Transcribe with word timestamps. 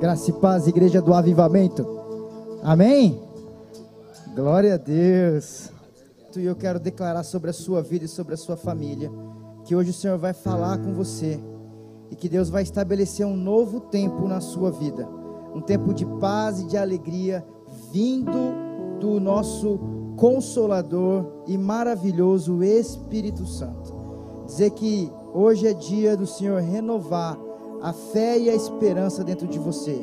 Graça 0.00 0.30
e 0.30 0.32
paz, 0.32 0.66
igreja 0.66 1.02
do 1.02 1.12
avivamento. 1.12 1.86
Amém? 2.62 3.20
Glória 4.34 4.72
a 4.72 4.76
Deus. 4.78 5.70
E 6.34 6.42
eu 6.42 6.56
quero 6.56 6.80
declarar 6.80 7.22
sobre 7.22 7.50
a 7.50 7.52
sua 7.52 7.82
vida 7.82 8.06
e 8.06 8.08
sobre 8.08 8.32
a 8.32 8.36
sua 8.38 8.56
família 8.56 9.12
que 9.66 9.76
hoje 9.76 9.90
o 9.90 9.92
Senhor 9.92 10.16
vai 10.16 10.32
falar 10.32 10.78
com 10.78 10.94
você 10.94 11.38
e 12.10 12.16
que 12.16 12.30
Deus 12.30 12.48
vai 12.48 12.62
estabelecer 12.62 13.26
um 13.26 13.36
novo 13.36 13.78
tempo 13.78 14.26
na 14.26 14.40
sua 14.40 14.70
vida, 14.70 15.06
um 15.54 15.60
tempo 15.60 15.92
de 15.92 16.06
paz 16.18 16.60
e 16.60 16.66
de 16.66 16.78
alegria 16.78 17.44
vindo 17.92 18.98
do 19.00 19.20
nosso 19.20 19.78
consolador 20.16 21.44
e 21.46 21.58
maravilhoso 21.58 22.62
Espírito 22.62 23.44
Santo. 23.44 23.94
Dizer 24.46 24.70
que 24.70 25.12
hoje 25.34 25.66
é 25.66 25.74
dia 25.74 26.16
do 26.16 26.26
Senhor 26.26 26.62
renovar 26.62 27.49
a 27.82 27.92
fé 27.92 28.38
e 28.38 28.50
a 28.50 28.54
esperança 28.54 29.24
dentro 29.24 29.46
de 29.46 29.58
você, 29.58 30.00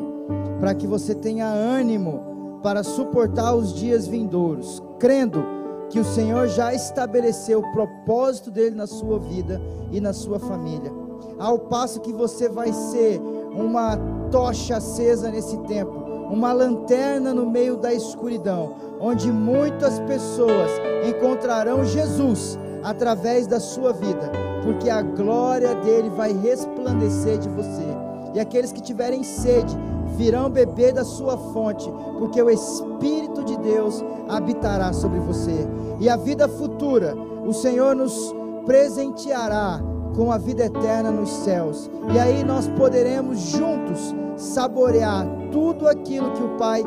para 0.60 0.74
que 0.74 0.88
você 0.88 1.14
tenha 1.14 1.48
ânimo 1.48 2.60
para 2.64 2.84
suportar 2.84 3.54
os 3.54 3.74
dias 3.74 4.08
vindouros, 4.08 4.82
crendo 5.00 5.44
que 5.90 6.00
o 6.00 6.06
Senhor 6.06 6.48
já 6.48 6.74
estabeleceu 6.74 7.60
o 7.60 7.72
propósito 7.72 8.52
dele 8.52 8.76
na 8.76 8.88
sua 8.88 9.20
vida 9.20 9.62
e 9.92 10.02
na 10.02 10.12
sua 10.12 10.40
família. 10.40 10.92
Ao 11.40 11.60
passo 11.60 12.02
que 12.02 12.12
você 12.12 12.50
vai 12.50 12.74
ser 12.74 13.22
uma 13.54 13.98
tocha 14.32 14.78
acesa 14.78 15.30
nesse 15.30 15.58
tempo, 15.60 15.92
uma 16.32 16.52
lanterna 16.52 17.34
no 17.34 17.50
meio 17.50 17.78
da 17.78 17.94
escuridão, 17.94 18.76
onde 19.00 19.32
muitas 19.32 20.00
pessoas 20.02 20.72
encontrarão 21.08 21.86
Jesus 21.86 22.58
através 22.84 23.48
da 23.48 23.60
sua 23.60 23.94
vida 23.94 24.47
porque 24.68 24.90
a 24.90 25.02
glória 25.02 25.74
dele 25.76 26.10
vai 26.10 26.34
resplandecer 26.34 27.38
de 27.38 27.48
você. 27.48 27.88
E 28.34 28.40
aqueles 28.40 28.74
que 28.74 28.82
tiverem 28.82 29.24
sede 29.24 29.74
virão 30.18 30.50
beber 30.50 30.92
da 30.92 31.06
sua 31.06 31.38
fonte, 31.38 31.90
porque 32.20 32.42
o 32.42 32.50
Espírito 32.50 33.46
de 33.46 33.58
Deus 33.60 34.04
habitará 34.28 34.92
sobre 34.92 35.20
você. 35.20 35.66
E 36.02 36.10
a 36.10 36.18
vida 36.18 36.50
futura, 36.50 37.16
o 37.16 37.54
Senhor 37.54 37.96
nos 37.96 38.36
presenteará 38.66 39.80
com 40.14 40.34
a 40.34 40.38
vida 40.38 40.66
eterna 40.66 41.12
nos 41.12 41.30
céus. 41.30 41.90
E 42.14 42.20
aí 42.20 42.44
nós 42.44 42.68
poderemos 42.68 43.40
juntos 43.40 44.14
saborear 44.36 45.26
tudo 45.50 45.88
aquilo 45.88 46.32
que 46.32 46.44
o 46.44 46.58
Pai 46.58 46.84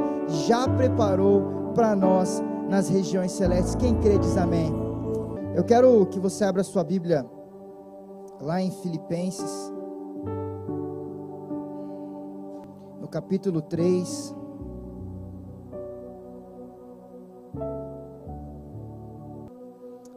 já 0.47 0.69
preparou 0.69 1.73
para 1.75 1.97
nós 1.97 2.43
nas 2.69 2.91
regiões 2.91 3.33
celestes. 3.33 3.75
Quem 3.75 3.95
crê 3.95 4.19
diz 4.19 4.37
amém. 4.37 4.71
Eu 5.55 5.65
quero 5.65 6.05
que 6.11 6.21
você 6.21 6.45
abra 6.45 6.63
sua 6.63 6.85
Bíblia 6.85 7.25
lá 8.41 8.63
em 8.63 8.71
Filipenses, 8.71 9.73
no 12.99 13.07
capítulo 13.07 13.61
3. 13.61 14.35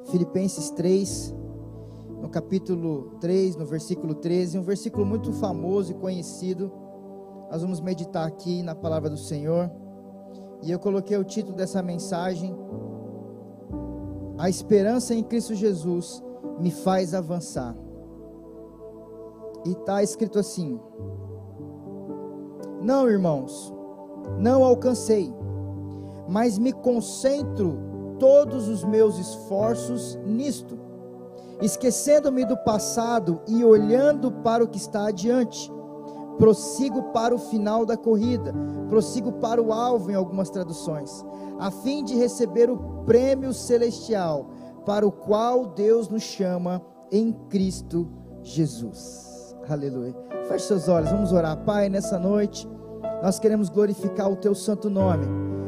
Filipenses 0.10 0.70
3, 0.70 1.36
no 2.22 2.30
capítulo 2.30 3.18
3, 3.20 3.56
no 3.56 3.66
versículo 3.66 4.14
13, 4.14 4.60
um 4.60 4.62
versículo 4.62 5.06
muito 5.06 5.34
famoso 5.34 5.92
e 5.92 5.96
conhecido. 5.96 6.72
Nós 7.52 7.62
vamos 7.62 7.82
meditar 7.82 8.26
aqui 8.26 8.62
na 8.62 8.76
palavra 8.76 9.10
do 9.10 9.18
Senhor. 9.18 9.70
E 10.62 10.72
eu 10.72 10.80
coloquei 10.80 11.18
o 11.18 11.24
título 11.24 11.58
dessa 11.58 11.82
mensagem: 11.82 12.56
A 14.38 14.48
esperança 14.50 15.16
em 15.16 15.24
Cristo 15.24 15.56
Jesus 15.56 16.24
me 16.60 16.70
faz 16.70 17.14
avançar. 17.14 17.83
E 19.66 19.72
está 19.72 20.04
escrito 20.04 20.40
assim: 20.40 20.80
Não, 22.82 23.10
irmãos, 23.10 23.74
não 24.40 24.64
alcancei, 24.64 25.34
mas 26.28 26.58
me 26.58 26.74
concentro 26.74 27.78
todos 28.20 28.68
os 28.68 28.84
meus 28.84 29.18
esforços 29.18 30.18
nisto, 30.26 30.78
esquecendo-me 31.62 32.46
do 32.46 32.58
passado 32.58 33.42
e 33.48 33.64
olhando 33.64 34.32
para 34.32 34.64
o 34.64 34.68
que 34.68 34.78
está 34.78 35.08
adiante. 35.08 35.72
Prossigo 36.38 37.04
para 37.12 37.36
o 37.36 37.38
final 37.38 37.86
da 37.86 37.96
corrida, 37.96 38.54
prossigo 38.90 39.34
para 39.34 39.62
o 39.62 39.72
alvo 39.72 40.10
em 40.10 40.16
algumas 40.16 40.50
traduções, 40.50 41.24
a 41.60 41.70
fim 41.70 42.04
de 42.04 42.16
receber 42.16 42.72
o 42.72 43.04
prêmio 43.06 43.54
celestial 43.54 44.50
para 44.86 45.06
o 45.06 45.12
qual 45.12 45.68
Deus 45.68 46.10
nos 46.10 46.24
chama 46.24 46.82
em 47.12 47.32
Cristo 47.50 48.08
Jesus. 48.42 49.33
Aleluia. 49.70 50.14
Feche 50.50 50.66
seus 50.66 50.90
olhos, 50.90 51.10
vamos 51.10 51.32
orar. 51.32 51.56
Pai, 51.58 51.88
nessa 51.88 52.20
noite, 52.20 52.68
nós 53.22 53.40
queremos 53.40 53.70
glorificar 53.70 54.30
o 54.30 54.36
teu 54.36 54.54
santo 54.54 54.90
nome, 54.90 55.26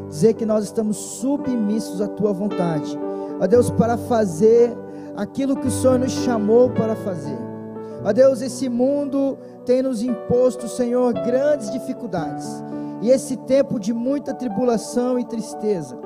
dizer 0.10 0.34
que 0.34 0.46
nós 0.46 0.66
estamos 0.66 0.98
submissos 0.98 2.02
à 2.02 2.08
tua 2.08 2.34
vontade. 2.34 2.98
Ó 3.40 3.48
Deus, 3.48 3.72
para 3.72 3.98
fazer 3.98 4.76
aquilo 5.16 5.56
que 5.56 5.68
o 5.68 5.72
Senhor 5.72 5.98
nos 5.98 6.12
chamou 6.12 6.70
para 6.70 6.96
fazer. 6.96 7.38
Ó 8.04 8.12
Deus, 8.12 8.42
esse 8.42 8.68
mundo 8.68 9.38
tem 9.66 9.82
nos 9.82 10.02
imposto, 10.02 10.68
Senhor, 10.68 11.14
grandes 11.14 11.72
dificuldades. 11.72 12.46
E 13.02 13.10
esse 13.10 13.38
tempo 13.38 13.80
de 13.80 13.94
muita 13.94 14.34
tribulação 14.34 15.18
e 15.18 15.26
tristeza. 15.26 15.98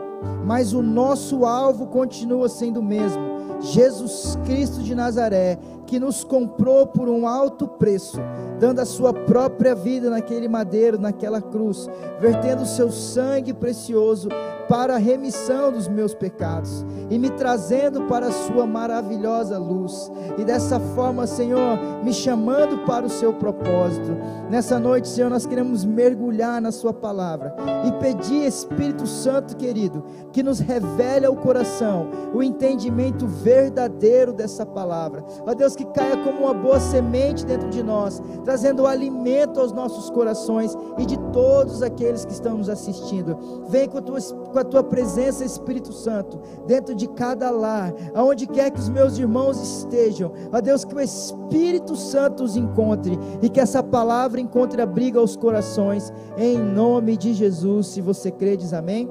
Mas 0.46 0.74
o 0.74 0.82
nosso 0.82 1.44
alvo 1.44 1.88
continua 1.88 2.48
sendo 2.50 2.82
o 2.82 2.84
mesmo. 2.84 3.40
Jesus 3.62 4.38
Cristo 4.46 4.82
de 4.82 4.96
Nazaré, 4.96 5.58
que 5.90 6.00
nos 6.00 6.24
comprou 6.24 6.86
por 6.86 7.10
um 7.10 7.28
alto 7.28 7.68
preço, 7.68 8.20
dando 8.60 8.80
a 8.80 8.86
sua 8.86 9.12
própria 9.12 9.74
vida 9.74 10.08
naquele 10.08 10.48
madeiro, 10.48 11.00
naquela 11.00 11.42
cruz, 11.42 11.90
vertendo 12.20 12.62
o 12.62 12.68
seu 12.68 12.92
sangue 12.92 13.56
precioso 13.56 14.30
para 14.70 14.94
a 14.94 15.00
remissão 15.00 15.72
dos 15.72 15.88
meus 15.88 16.14
pecados 16.14 16.86
e 17.10 17.18
me 17.18 17.32
trazendo 17.32 18.04
para 18.04 18.28
a 18.28 18.32
sua 18.32 18.68
maravilhosa 18.68 19.58
luz. 19.58 20.12
E 20.38 20.46
dessa 20.46 20.80
forma, 20.80 21.26
Senhor, 21.26 22.04
me 22.04 22.14
chamando 22.14 22.86
para 22.86 23.04
o 23.04 23.10
seu 23.10 23.34
propósito. 23.34 24.16
Nessa 24.48 24.78
noite, 24.78 25.08
Senhor, 25.08 25.30
nós 25.30 25.48
queremos 25.48 25.84
mergulhar 25.84 26.62
na 26.62 26.72
sua 26.72 26.94
palavra 26.94 27.56
e 27.88 27.92
pedir, 27.94 28.46
Espírito 28.46 29.08
Santo 29.08 29.58
querido, 29.58 30.04
que 30.32 30.44
nos 30.44 30.60
revele 30.60 31.26
ao 31.26 31.36
coração 31.36 32.08
o 32.32 32.44
entendimento 32.44 33.26
verdadeiro 33.26 34.32
dessa 34.32 34.68
palavra. 34.68 35.26
Ó 35.48 35.54
Deus, 35.56 35.76
que 35.80 35.86
caia 35.94 36.18
como 36.18 36.44
uma 36.44 36.54
boa 36.54 36.78
semente 36.78 37.46
dentro 37.46 37.70
de 37.70 37.82
nós, 37.82 38.22
trazendo 38.44 38.86
alimento 38.86 39.62
aos 39.62 39.72
nossos 39.72 40.10
corações 40.10 40.78
e 40.98 41.06
de 41.06 41.18
todos 41.32 41.82
aqueles 41.82 42.26
que 42.26 42.34
estão 42.34 42.58
nos 42.58 42.68
assistindo. 42.68 43.38
Vem 43.70 43.88
com 43.88 44.00
a 44.00 44.02
tua, 44.02 44.20
com 44.20 44.60
a 44.60 44.64
tua 44.66 44.84
presença, 44.84 45.46
Espírito 45.46 45.94
Santo, 45.94 46.38
dentro 46.68 46.94
de 46.94 47.08
cada 47.08 47.50
lar, 47.50 47.94
aonde 48.14 48.46
quer 48.46 48.72
que 48.72 48.80
os 48.80 48.90
meus 48.90 49.18
irmãos 49.18 49.58
estejam. 49.62 50.34
Ó 50.52 50.60
Deus, 50.60 50.84
que 50.84 50.94
o 50.94 51.00
Espírito 51.00 51.96
Santo 51.96 52.44
os 52.44 52.58
encontre 52.58 53.18
e 53.42 53.48
que 53.48 53.62
essa 53.62 53.82
palavra 53.82 54.42
encontre 54.42 54.82
abrigo 54.82 55.18
aos 55.18 55.38
corações, 55.38 56.12
em 56.38 56.58
nome 56.58 57.16
de 57.16 57.34
Jesus. 57.34 57.88
Se 57.88 58.02
você 58.02 58.32
crê, 58.32 58.58
diz 58.58 58.74
amém. 58.74 59.08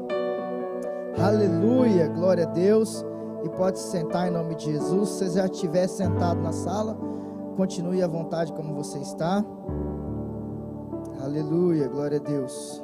Aleluia, 1.17 2.09
glória 2.09 2.45
a 2.45 2.49
Deus. 2.49 3.08
E 3.49 3.57
pode 3.57 3.79
se 3.79 3.91
sentar 3.91 4.29
em 4.29 4.31
nome 4.31 4.55
de 4.55 4.67
Jesus. 4.67 5.09
Se 5.09 5.19
você 5.25 5.39
já 5.39 5.47
estiver 5.47 5.89
sentado 5.89 6.39
na 6.39 6.53
sala, 6.53 6.95
continue 7.57 8.03
à 8.03 8.07
vontade 8.07 8.53
como 8.53 8.75
você 8.75 8.99
está. 8.99 9.43
Aleluia, 11.19 11.89
glória 11.89 12.19
a 12.19 12.23
Deus. 12.23 12.83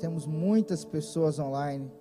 Temos 0.00 0.26
muitas 0.26 0.86
pessoas 0.86 1.38
online. 1.38 1.92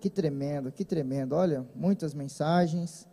Que 0.00 0.10
tremendo, 0.10 0.72
que 0.72 0.84
tremendo. 0.84 1.36
Olha, 1.36 1.64
muitas 1.72 2.12
mensagens. 2.12 3.08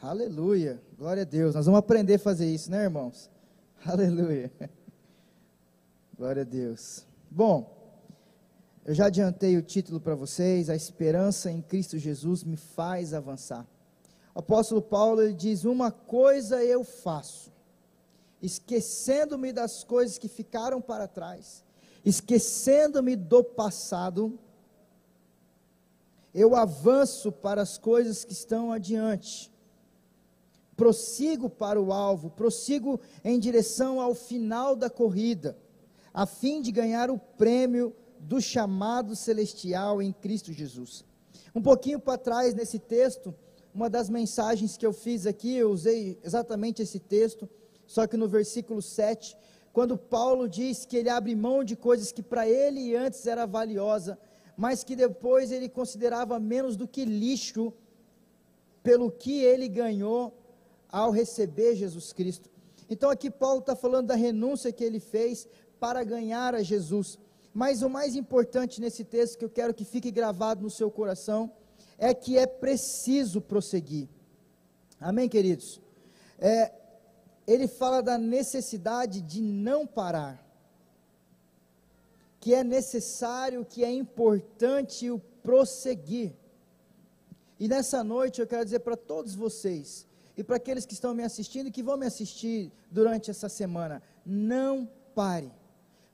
Aleluia, 0.00 0.82
glória 0.96 1.24
a 1.24 1.26
Deus. 1.26 1.54
Nós 1.54 1.66
vamos 1.66 1.78
aprender 1.78 2.14
a 2.14 2.18
fazer 2.18 2.46
isso, 2.46 2.70
né, 2.70 2.84
irmãos? 2.84 3.30
Aleluia. 3.84 4.50
Glória 6.16 6.40
a 6.40 6.46
Deus. 6.46 7.06
Bom, 7.30 7.81
eu 8.84 8.94
já 8.94 9.06
adiantei 9.06 9.56
o 9.56 9.62
título 9.62 10.00
para 10.00 10.16
vocês, 10.16 10.68
a 10.68 10.74
esperança 10.74 11.50
em 11.50 11.62
Cristo 11.62 11.98
Jesus 11.98 12.42
me 12.42 12.56
faz 12.56 13.14
avançar. 13.14 13.64
O 14.34 14.40
apóstolo 14.40 14.82
Paulo 14.82 15.22
ele 15.22 15.34
diz: 15.34 15.64
Uma 15.64 15.92
coisa 15.92 16.64
eu 16.64 16.82
faço, 16.82 17.52
esquecendo-me 18.40 19.52
das 19.52 19.84
coisas 19.84 20.18
que 20.18 20.26
ficaram 20.26 20.80
para 20.80 21.06
trás, 21.06 21.64
esquecendo-me 22.04 23.14
do 23.14 23.44
passado, 23.44 24.36
eu 26.34 26.56
avanço 26.56 27.30
para 27.30 27.62
as 27.62 27.78
coisas 27.78 28.24
que 28.24 28.32
estão 28.32 28.72
adiante, 28.72 29.52
prossigo 30.76 31.48
para 31.48 31.80
o 31.80 31.92
alvo, 31.92 32.30
prossigo 32.30 32.98
em 33.22 33.38
direção 33.38 34.00
ao 34.00 34.12
final 34.12 34.74
da 34.74 34.90
corrida, 34.90 35.56
a 36.12 36.26
fim 36.26 36.60
de 36.60 36.72
ganhar 36.72 37.10
o 37.10 37.18
prêmio 37.18 37.94
do 38.22 38.40
chamado 38.40 39.16
celestial 39.16 40.00
em 40.00 40.12
Cristo 40.12 40.52
Jesus. 40.52 41.04
Um 41.54 41.60
pouquinho 41.60 41.98
para 41.98 42.16
trás 42.16 42.54
nesse 42.54 42.78
texto, 42.78 43.34
uma 43.74 43.90
das 43.90 44.08
mensagens 44.08 44.76
que 44.76 44.86
eu 44.86 44.92
fiz 44.92 45.26
aqui, 45.26 45.56
eu 45.56 45.70
usei 45.70 46.18
exatamente 46.22 46.80
esse 46.82 47.00
texto, 47.00 47.48
só 47.86 48.06
que 48.06 48.16
no 48.16 48.28
versículo 48.28 48.80
7, 48.80 49.36
quando 49.72 49.98
Paulo 49.98 50.48
diz 50.48 50.86
que 50.86 50.96
ele 50.96 51.08
abre 51.08 51.34
mão 51.34 51.64
de 51.64 51.74
coisas 51.74 52.12
que 52.12 52.22
para 52.22 52.48
ele 52.48 52.94
antes 52.94 53.26
era 53.26 53.44
valiosa, 53.44 54.18
mas 54.56 54.84
que 54.84 54.94
depois 54.94 55.50
ele 55.50 55.68
considerava 55.68 56.38
menos 56.38 56.76
do 56.76 56.86
que 56.86 57.04
lixo 57.04 57.72
pelo 58.82 59.10
que 59.10 59.42
ele 59.42 59.68
ganhou 59.68 60.32
ao 60.88 61.10
receber 61.10 61.74
Jesus 61.74 62.12
Cristo. 62.12 62.50
Então 62.88 63.10
aqui 63.10 63.30
Paulo 63.30 63.60
está 63.60 63.74
falando 63.74 64.08
da 64.08 64.14
renúncia 64.14 64.72
que 64.72 64.84
ele 64.84 65.00
fez 65.00 65.48
para 65.80 66.04
ganhar 66.04 66.54
a 66.54 66.62
Jesus. 66.62 67.18
Mas 67.52 67.82
o 67.82 67.90
mais 67.90 68.16
importante 68.16 68.80
nesse 68.80 69.04
texto 69.04 69.38
que 69.38 69.44
eu 69.44 69.50
quero 69.50 69.74
que 69.74 69.84
fique 69.84 70.10
gravado 70.10 70.62
no 70.62 70.70
seu 70.70 70.90
coração 70.90 71.52
é 71.98 72.14
que 72.14 72.38
é 72.38 72.46
preciso 72.46 73.40
prosseguir. 73.40 74.08
Amém, 74.98 75.28
queridos? 75.28 75.80
É, 76.38 76.72
ele 77.46 77.68
fala 77.68 78.02
da 78.02 78.16
necessidade 78.16 79.20
de 79.20 79.40
não 79.40 79.86
parar, 79.86 80.44
que 82.40 82.54
é 82.54 82.64
necessário, 82.64 83.64
que 83.64 83.84
é 83.84 83.92
importante 83.92 85.10
o 85.10 85.18
prosseguir. 85.18 86.32
E 87.58 87.68
nessa 87.68 88.02
noite 88.02 88.40
eu 88.40 88.46
quero 88.46 88.64
dizer 88.64 88.80
para 88.80 88.96
todos 88.96 89.34
vocês, 89.34 90.06
e 90.36 90.42
para 90.42 90.56
aqueles 90.56 90.86
que 90.86 90.94
estão 90.94 91.14
me 91.14 91.22
assistindo 91.22 91.66
e 91.66 91.70
que 91.70 91.82
vão 91.82 91.96
me 91.96 92.06
assistir 92.06 92.72
durante 92.90 93.30
essa 93.30 93.48
semana, 93.48 94.02
não 94.24 94.88
pare, 95.14 95.52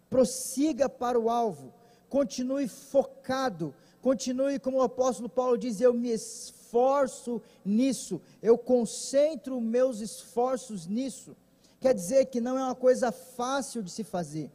prossiga 0.08 0.88
para 0.88 1.18
o 1.18 1.28
alvo, 1.28 1.72
continue 2.08 2.68
focado, 2.68 3.74
continue, 4.00 4.58
como 4.58 4.78
o 4.78 4.82
apóstolo 4.82 5.28
Paulo 5.28 5.58
diz, 5.58 5.80
eu 5.80 5.92
me 5.92 6.10
esforço 6.10 7.42
nisso, 7.64 8.20
eu 8.42 8.56
concentro 8.56 9.60
meus 9.60 10.00
esforços 10.00 10.86
nisso. 10.86 11.36
Quer 11.80 11.94
dizer 11.94 12.26
que 12.26 12.40
não 12.40 12.58
é 12.58 12.62
uma 12.62 12.74
coisa 12.74 13.12
fácil 13.12 13.82
de 13.82 13.90
se 13.90 14.02
fazer. 14.02 14.50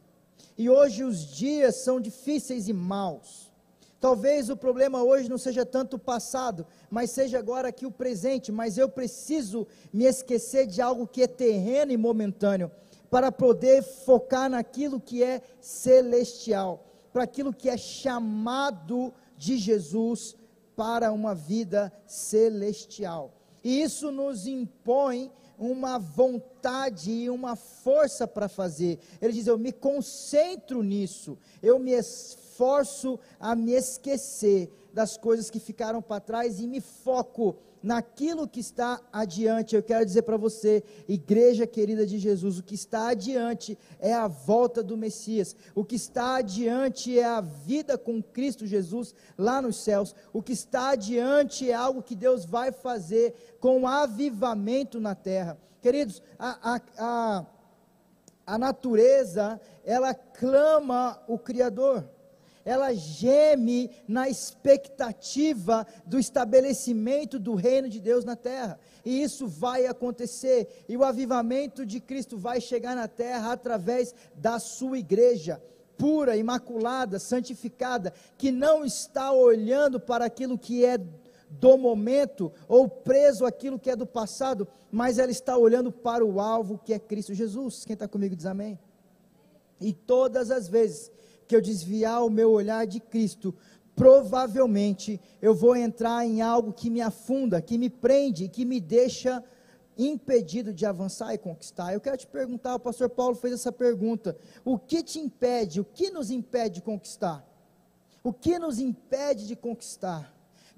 E 0.56 0.68
hoje 0.68 1.02
os 1.02 1.24
dias 1.24 1.76
são 1.76 2.00
difíceis 2.00 2.68
e 2.68 2.72
maus. 2.72 3.50
Talvez 3.98 4.50
o 4.50 4.56
problema 4.56 5.02
hoje 5.02 5.30
não 5.30 5.38
seja 5.38 5.64
tanto 5.64 5.96
o 5.96 5.98
passado, 5.98 6.66
mas 6.90 7.10
seja 7.10 7.38
agora 7.38 7.68
aqui 7.68 7.86
o 7.86 7.90
presente. 7.90 8.52
Mas 8.52 8.76
eu 8.76 8.86
preciso 8.86 9.66
me 9.90 10.04
esquecer 10.04 10.66
de 10.66 10.82
algo 10.82 11.06
que 11.06 11.22
é 11.22 11.26
terreno 11.26 11.90
e 11.90 11.96
momentâneo, 11.96 12.70
para 13.14 13.30
poder 13.30 13.80
focar 13.80 14.50
naquilo 14.50 14.98
que 14.98 15.22
é 15.22 15.40
celestial, 15.60 16.84
para 17.12 17.22
aquilo 17.22 17.54
que 17.54 17.70
é 17.70 17.76
chamado 17.76 19.14
de 19.36 19.56
Jesus 19.56 20.34
para 20.74 21.12
uma 21.12 21.32
vida 21.32 21.92
celestial. 22.08 23.32
E 23.62 23.80
isso 23.80 24.10
nos 24.10 24.48
impõe 24.48 25.30
uma 25.56 25.96
vontade 25.96 27.12
e 27.12 27.30
uma 27.30 27.54
força 27.54 28.26
para 28.26 28.48
fazer. 28.48 28.98
Ele 29.22 29.32
diz: 29.32 29.46
Eu 29.46 29.58
me 29.58 29.70
concentro 29.70 30.82
nisso, 30.82 31.38
eu 31.62 31.78
me 31.78 31.92
esforço 31.92 33.20
a 33.38 33.54
me 33.54 33.74
esquecer 33.74 34.72
das 34.92 35.16
coisas 35.16 35.50
que 35.50 35.60
ficaram 35.60 36.02
para 36.02 36.20
trás 36.20 36.58
e 36.58 36.66
me 36.66 36.80
foco 36.80 37.54
naquilo 37.84 38.48
que 38.48 38.60
está 38.60 38.98
adiante. 39.12 39.76
Eu 39.76 39.82
quero 39.82 40.06
dizer 40.06 40.22
para 40.22 40.38
você, 40.38 40.82
igreja 41.06 41.66
querida 41.66 42.06
de 42.06 42.18
Jesus, 42.18 42.58
o 42.58 42.62
que 42.62 42.74
está 42.74 43.08
adiante 43.08 43.78
é 44.00 44.14
a 44.14 44.26
volta 44.26 44.82
do 44.82 44.96
Messias. 44.96 45.54
O 45.74 45.84
que 45.84 45.94
está 45.94 46.36
adiante 46.36 47.18
é 47.18 47.24
a 47.24 47.42
vida 47.42 47.98
com 47.98 48.22
Cristo 48.22 48.66
Jesus 48.66 49.14
lá 49.36 49.60
nos 49.60 49.76
céus. 49.76 50.16
O 50.32 50.42
que 50.42 50.54
está 50.54 50.90
adiante 50.90 51.70
é 51.70 51.74
algo 51.74 52.02
que 52.02 52.16
Deus 52.16 52.46
vai 52.46 52.72
fazer 52.72 53.34
com 53.60 53.86
avivamento 53.86 54.98
na 54.98 55.14
terra. 55.14 55.58
Queridos, 55.82 56.22
a, 56.38 56.76
a, 56.76 56.80
a, 56.96 57.46
a 58.46 58.58
natureza, 58.58 59.60
ela 59.84 60.14
clama 60.14 61.22
o 61.28 61.38
Criador 61.38 62.08
ela 62.64 62.94
geme 62.94 63.90
na 64.08 64.28
expectativa 64.28 65.86
do 66.06 66.18
estabelecimento 66.18 67.38
do 67.38 67.54
reino 67.54 67.88
de 67.88 68.00
Deus 68.00 68.24
na 68.24 68.36
terra. 68.36 68.78
E 69.04 69.22
isso 69.22 69.46
vai 69.46 69.86
acontecer. 69.86 70.84
E 70.88 70.96
o 70.96 71.04
avivamento 71.04 71.84
de 71.84 72.00
Cristo 72.00 72.38
vai 72.38 72.60
chegar 72.60 72.96
na 72.96 73.06
terra 73.06 73.52
através 73.52 74.14
da 74.34 74.58
sua 74.58 74.98
igreja 74.98 75.60
pura, 75.96 76.36
imaculada, 76.36 77.18
santificada, 77.18 78.12
que 78.36 78.50
não 78.50 78.84
está 78.84 79.30
olhando 79.32 80.00
para 80.00 80.24
aquilo 80.24 80.58
que 80.58 80.84
é 80.84 80.98
do 81.48 81.78
momento 81.78 82.52
ou 82.66 82.88
preso 82.88 83.46
aquilo 83.46 83.78
que 83.78 83.90
é 83.90 83.96
do 83.96 84.06
passado, 84.06 84.66
mas 84.90 85.18
ela 85.18 85.30
está 85.30 85.56
olhando 85.56 85.92
para 85.92 86.24
o 86.24 86.40
alvo 86.40 86.80
que 86.84 86.92
é 86.92 86.98
Cristo 86.98 87.34
Jesus. 87.34 87.84
Quem 87.84 87.94
está 87.94 88.08
comigo 88.08 88.34
diz 88.34 88.46
amém. 88.46 88.78
E 89.80 89.92
todas 89.92 90.50
as 90.50 90.68
vezes 90.68 91.10
que 91.46 91.54
eu 91.54 91.60
desviar 91.60 92.24
o 92.24 92.30
meu 92.30 92.50
olhar 92.50 92.86
de 92.86 93.00
Cristo, 93.00 93.54
provavelmente 93.94 95.20
eu 95.40 95.54
vou 95.54 95.76
entrar 95.76 96.24
em 96.26 96.42
algo 96.42 96.72
que 96.72 96.90
me 96.90 97.00
afunda, 97.00 97.62
que 97.62 97.78
me 97.78 97.88
prende, 97.88 98.48
que 98.48 98.64
me 98.64 98.80
deixa 98.80 99.42
impedido 99.96 100.72
de 100.72 100.84
avançar 100.84 101.32
e 101.34 101.38
conquistar. 101.38 101.92
Eu 101.92 102.00
quero 102.00 102.16
te 102.16 102.26
perguntar, 102.26 102.74
o 102.74 102.80
pastor 102.80 103.08
Paulo 103.08 103.34
fez 103.34 103.54
essa 103.54 103.72
pergunta: 103.72 104.36
o 104.64 104.78
que 104.78 105.02
te 105.02 105.18
impede, 105.18 105.80
o 105.80 105.84
que 105.84 106.10
nos 106.10 106.30
impede 106.30 106.76
de 106.76 106.82
conquistar? 106.82 107.46
O 108.22 108.32
que 108.32 108.58
nos 108.58 108.78
impede 108.78 109.46
de 109.46 109.54
conquistar? 109.54 110.32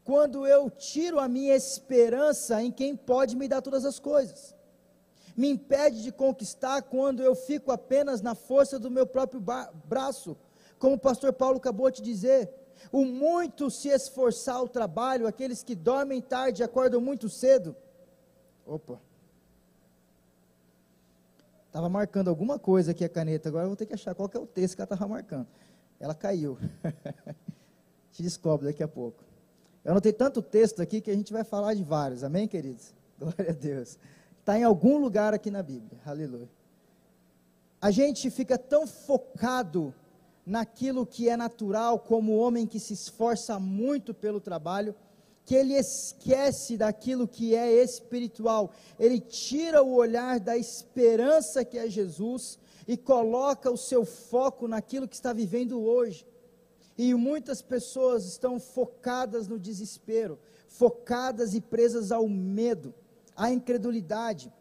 Quando 0.04 0.46
eu 0.46 0.70
tiro 0.70 1.18
a 1.18 1.28
minha 1.28 1.54
esperança 1.54 2.62
em 2.62 2.70
quem 2.70 2.94
pode 2.94 3.36
me 3.36 3.48
dar 3.48 3.62
todas 3.62 3.84
as 3.84 3.98
coisas. 3.98 4.54
Me 5.36 5.50
impede 5.50 6.02
de 6.02 6.10
conquistar 6.10 6.80
quando 6.82 7.22
eu 7.22 7.34
fico 7.34 7.70
apenas 7.70 8.22
na 8.22 8.34
força 8.34 8.78
do 8.78 8.90
meu 8.90 9.06
próprio 9.06 9.42
braço, 9.84 10.36
como 10.78 10.96
o 10.96 10.98
pastor 10.98 11.32
Paulo 11.32 11.58
acabou 11.58 11.90
de 11.90 12.02
dizer, 12.02 12.50
o 12.92 13.04
muito 13.04 13.70
se 13.70 13.88
esforçar 13.88 14.62
o 14.62 14.68
trabalho, 14.68 15.26
aqueles 15.26 15.62
que 15.62 15.74
dormem 15.74 16.20
tarde 16.20 16.62
e 16.62 16.64
acordam 16.64 17.00
muito 17.00 17.28
cedo. 17.28 17.74
Opa. 18.66 19.00
Estava 21.66 21.88
marcando 21.88 22.28
alguma 22.28 22.58
coisa 22.58 22.92
aqui 22.92 23.04
a 23.04 23.08
caneta, 23.08 23.48
agora 23.48 23.64
eu 23.64 23.68
vou 23.68 23.76
ter 23.76 23.86
que 23.86 23.94
achar 23.94 24.14
qual 24.14 24.28
que 24.28 24.36
é 24.36 24.40
o 24.40 24.46
texto 24.46 24.76
que 24.76 24.80
ela 24.80 24.86
estava 24.86 25.08
marcando. 25.08 25.46
Ela 26.00 26.14
caiu. 26.14 26.58
Te 28.12 28.22
descobre 28.22 28.66
daqui 28.66 28.82
a 28.82 28.88
pouco. 28.88 29.22
Eu 29.84 29.92
anotei 29.92 30.12
tanto 30.12 30.42
texto 30.42 30.80
aqui 30.80 31.00
que 31.00 31.10
a 31.10 31.14
gente 31.14 31.32
vai 31.32 31.44
falar 31.44 31.74
de 31.74 31.84
vários, 31.84 32.24
amém, 32.24 32.48
queridos? 32.48 32.94
Glória 33.18 33.50
a 33.50 33.52
Deus. 33.52 33.98
Está 34.40 34.58
em 34.58 34.64
algum 34.64 34.98
lugar 34.98 35.34
aqui 35.34 35.50
na 35.50 35.62
Bíblia, 35.62 36.00
aleluia. 36.04 36.48
A 37.80 37.90
gente 37.90 38.30
fica 38.30 38.56
tão 38.56 38.86
focado 38.86 39.94
naquilo 40.46 41.04
que 41.04 41.28
é 41.28 41.36
natural, 41.36 41.98
como 41.98 42.32
o 42.32 42.38
homem 42.38 42.68
que 42.68 42.78
se 42.78 42.92
esforça 42.92 43.58
muito 43.58 44.14
pelo 44.14 44.40
trabalho, 44.40 44.94
que 45.44 45.54
ele 45.54 45.74
esquece 45.74 46.76
daquilo 46.76 47.26
que 47.26 47.54
é 47.54 47.82
espiritual, 47.82 48.70
ele 48.98 49.20
tira 49.20 49.82
o 49.82 49.94
olhar 49.94 50.38
da 50.38 50.56
esperança 50.56 51.64
que 51.64 51.76
é 51.76 51.88
Jesus 51.88 52.58
e 52.86 52.96
coloca 52.96 53.70
o 53.70 53.76
seu 53.76 54.04
foco 54.04 54.68
naquilo 54.68 55.08
que 55.08 55.16
está 55.16 55.32
vivendo 55.32 55.80
hoje. 55.82 56.26
E 56.96 57.12
muitas 57.14 57.60
pessoas 57.60 58.24
estão 58.24 58.58
focadas 58.58 59.46
no 59.48 59.58
desespero, 59.58 60.38
focadas 60.68 61.54
e 61.54 61.60
presas 61.60 62.10
ao 62.10 62.28
medo, 62.28 62.94
à 63.36 63.50
incredulidade, 63.50 64.52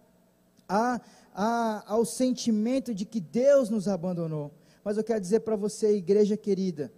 ao 1.86 2.04
sentimento 2.06 2.94
de 2.94 3.06
que 3.06 3.20
Deus 3.20 3.70
nos 3.70 3.88
abandonou. 3.88 4.51
Mas 4.86 4.98
eu 4.98 5.04
quero 5.04 5.20
dizer 5.20 5.39
para 5.39 5.56
você, 5.56 5.96
igreja 5.98 6.38
querida, 6.38 6.94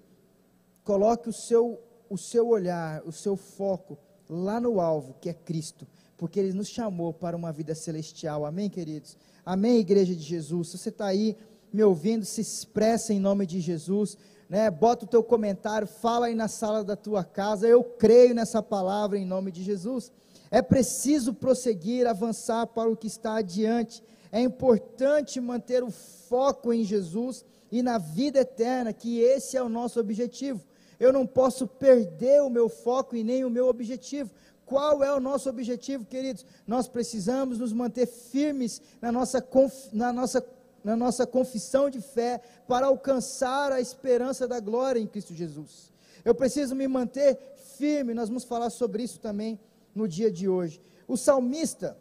coloque 0.83 1.29
o 1.29 1.33
seu, 1.33 1.81
o 2.09 2.17
seu 2.17 2.49
olhar, 2.49 3.01
o 3.05 3.13
seu 3.13 3.37
foco 3.37 3.97
lá 4.29 4.59
no 4.59 4.81
alvo, 4.81 5.15
que 5.21 5.29
é 5.29 5.33
Cristo, 5.33 5.87
porque 6.17 6.37
Ele 6.37 6.51
nos 6.51 6.67
chamou 6.67 7.13
para 7.13 7.37
uma 7.37 7.49
vida 7.49 7.73
celestial. 7.73 8.45
Amém, 8.45 8.69
queridos? 8.69 9.15
Amém, 9.45 9.79
igreja 9.79 10.13
de 10.13 10.21
Jesus. 10.21 10.67
Se 10.67 10.77
você 10.77 10.89
está 10.89 11.05
aí 11.05 11.37
me 11.71 11.81
ouvindo, 11.81 12.25
se 12.25 12.41
expressa 12.41 13.13
em 13.13 13.21
nome 13.21 13.45
de 13.45 13.61
Jesus. 13.61 14.17
Né, 14.49 14.69
bota 14.69 15.05
o 15.05 15.07
teu 15.07 15.23
comentário, 15.23 15.87
fala 15.87 16.25
aí 16.25 16.35
na 16.35 16.49
sala 16.49 16.83
da 16.83 16.97
tua 16.97 17.23
casa. 17.23 17.69
Eu 17.69 17.85
creio 17.85 18.35
nessa 18.35 18.61
palavra 18.61 19.17
em 19.17 19.25
nome 19.25 19.49
de 19.49 19.63
Jesus. 19.63 20.11
É 20.51 20.61
preciso 20.61 21.33
prosseguir, 21.33 22.05
avançar 22.05 22.67
para 22.67 22.89
o 22.89 22.97
que 22.97 23.07
está 23.07 23.35
adiante. 23.35 24.03
É 24.29 24.41
importante 24.41 25.39
manter 25.39 25.83
o 25.83 25.89
foco 25.89 26.73
em 26.73 26.83
Jesus 26.83 27.45
e 27.71 27.81
na 27.81 27.97
vida 27.97 28.39
eterna, 28.39 28.93
que 28.93 29.19
esse 29.19 29.57
é 29.57 29.61
o 29.61 29.69
nosso 29.69 29.99
objetivo. 29.99 30.63
Eu 30.99 31.13
não 31.13 31.27
posso 31.27 31.67
perder 31.67 32.41
o 32.41 32.49
meu 32.49 32.69
foco 32.69 33.15
e 33.15 33.23
nem 33.23 33.45
o 33.45 33.49
meu 33.49 33.67
objetivo. 33.67 34.31
Qual 34.65 35.03
é 35.03 35.13
o 35.13 35.19
nosso 35.19 35.49
objetivo, 35.49 36.05
queridos? 36.05 36.45
Nós 36.65 36.87
precisamos 36.87 37.59
nos 37.59 37.71
manter 37.71 38.05
firmes 38.05 38.81
na 39.01 39.11
nossa, 39.11 39.45
na 39.93 40.11
nossa, 40.11 40.45
na 40.83 40.95
nossa 40.95 41.25
confissão 41.25 41.89
de 41.89 42.01
fé 42.01 42.41
para 42.67 42.87
alcançar 42.87 43.71
a 43.71 43.79
esperança 43.79 44.47
da 44.47 44.59
glória 44.59 44.99
em 44.99 45.07
Cristo 45.07 45.33
Jesus. 45.33 45.91
Eu 46.25 46.35
preciso 46.35 46.75
me 46.75 46.87
manter 46.87 47.37
firme, 47.77 48.13
nós 48.13 48.27
vamos 48.27 48.43
falar 48.43 48.69
sobre 48.69 49.03
isso 49.03 49.19
também 49.19 49.59
no 49.95 50.07
dia 50.07 50.31
de 50.31 50.49
hoje. 50.49 50.81
O 51.07 51.15
salmista 51.15 51.97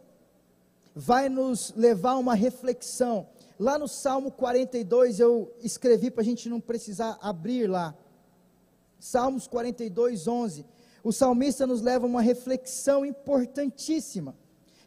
vai 0.94 1.28
nos 1.28 1.72
levar 1.76 2.12
a 2.12 2.18
uma 2.18 2.34
reflexão 2.34 3.28
Lá 3.58 3.78
no 3.78 3.88
Salmo 3.88 4.30
42 4.30 5.18
eu 5.18 5.54
escrevi 5.60 6.10
para 6.10 6.22
a 6.22 6.24
gente 6.24 6.48
não 6.48 6.60
precisar 6.60 7.18
abrir 7.22 7.66
lá. 7.66 7.94
Salmos 8.98 9.46
42, 9.46 10.28
11. 10.28 10.66
O 11.02 11.12
salmista 11.12 11.66
nos 11.66 11.80
leva 11.80 12.04
a 12.04 12.08
uma 12.08 12.20
reflexão 12.20 13.04
importantíssima. 13.04 14.34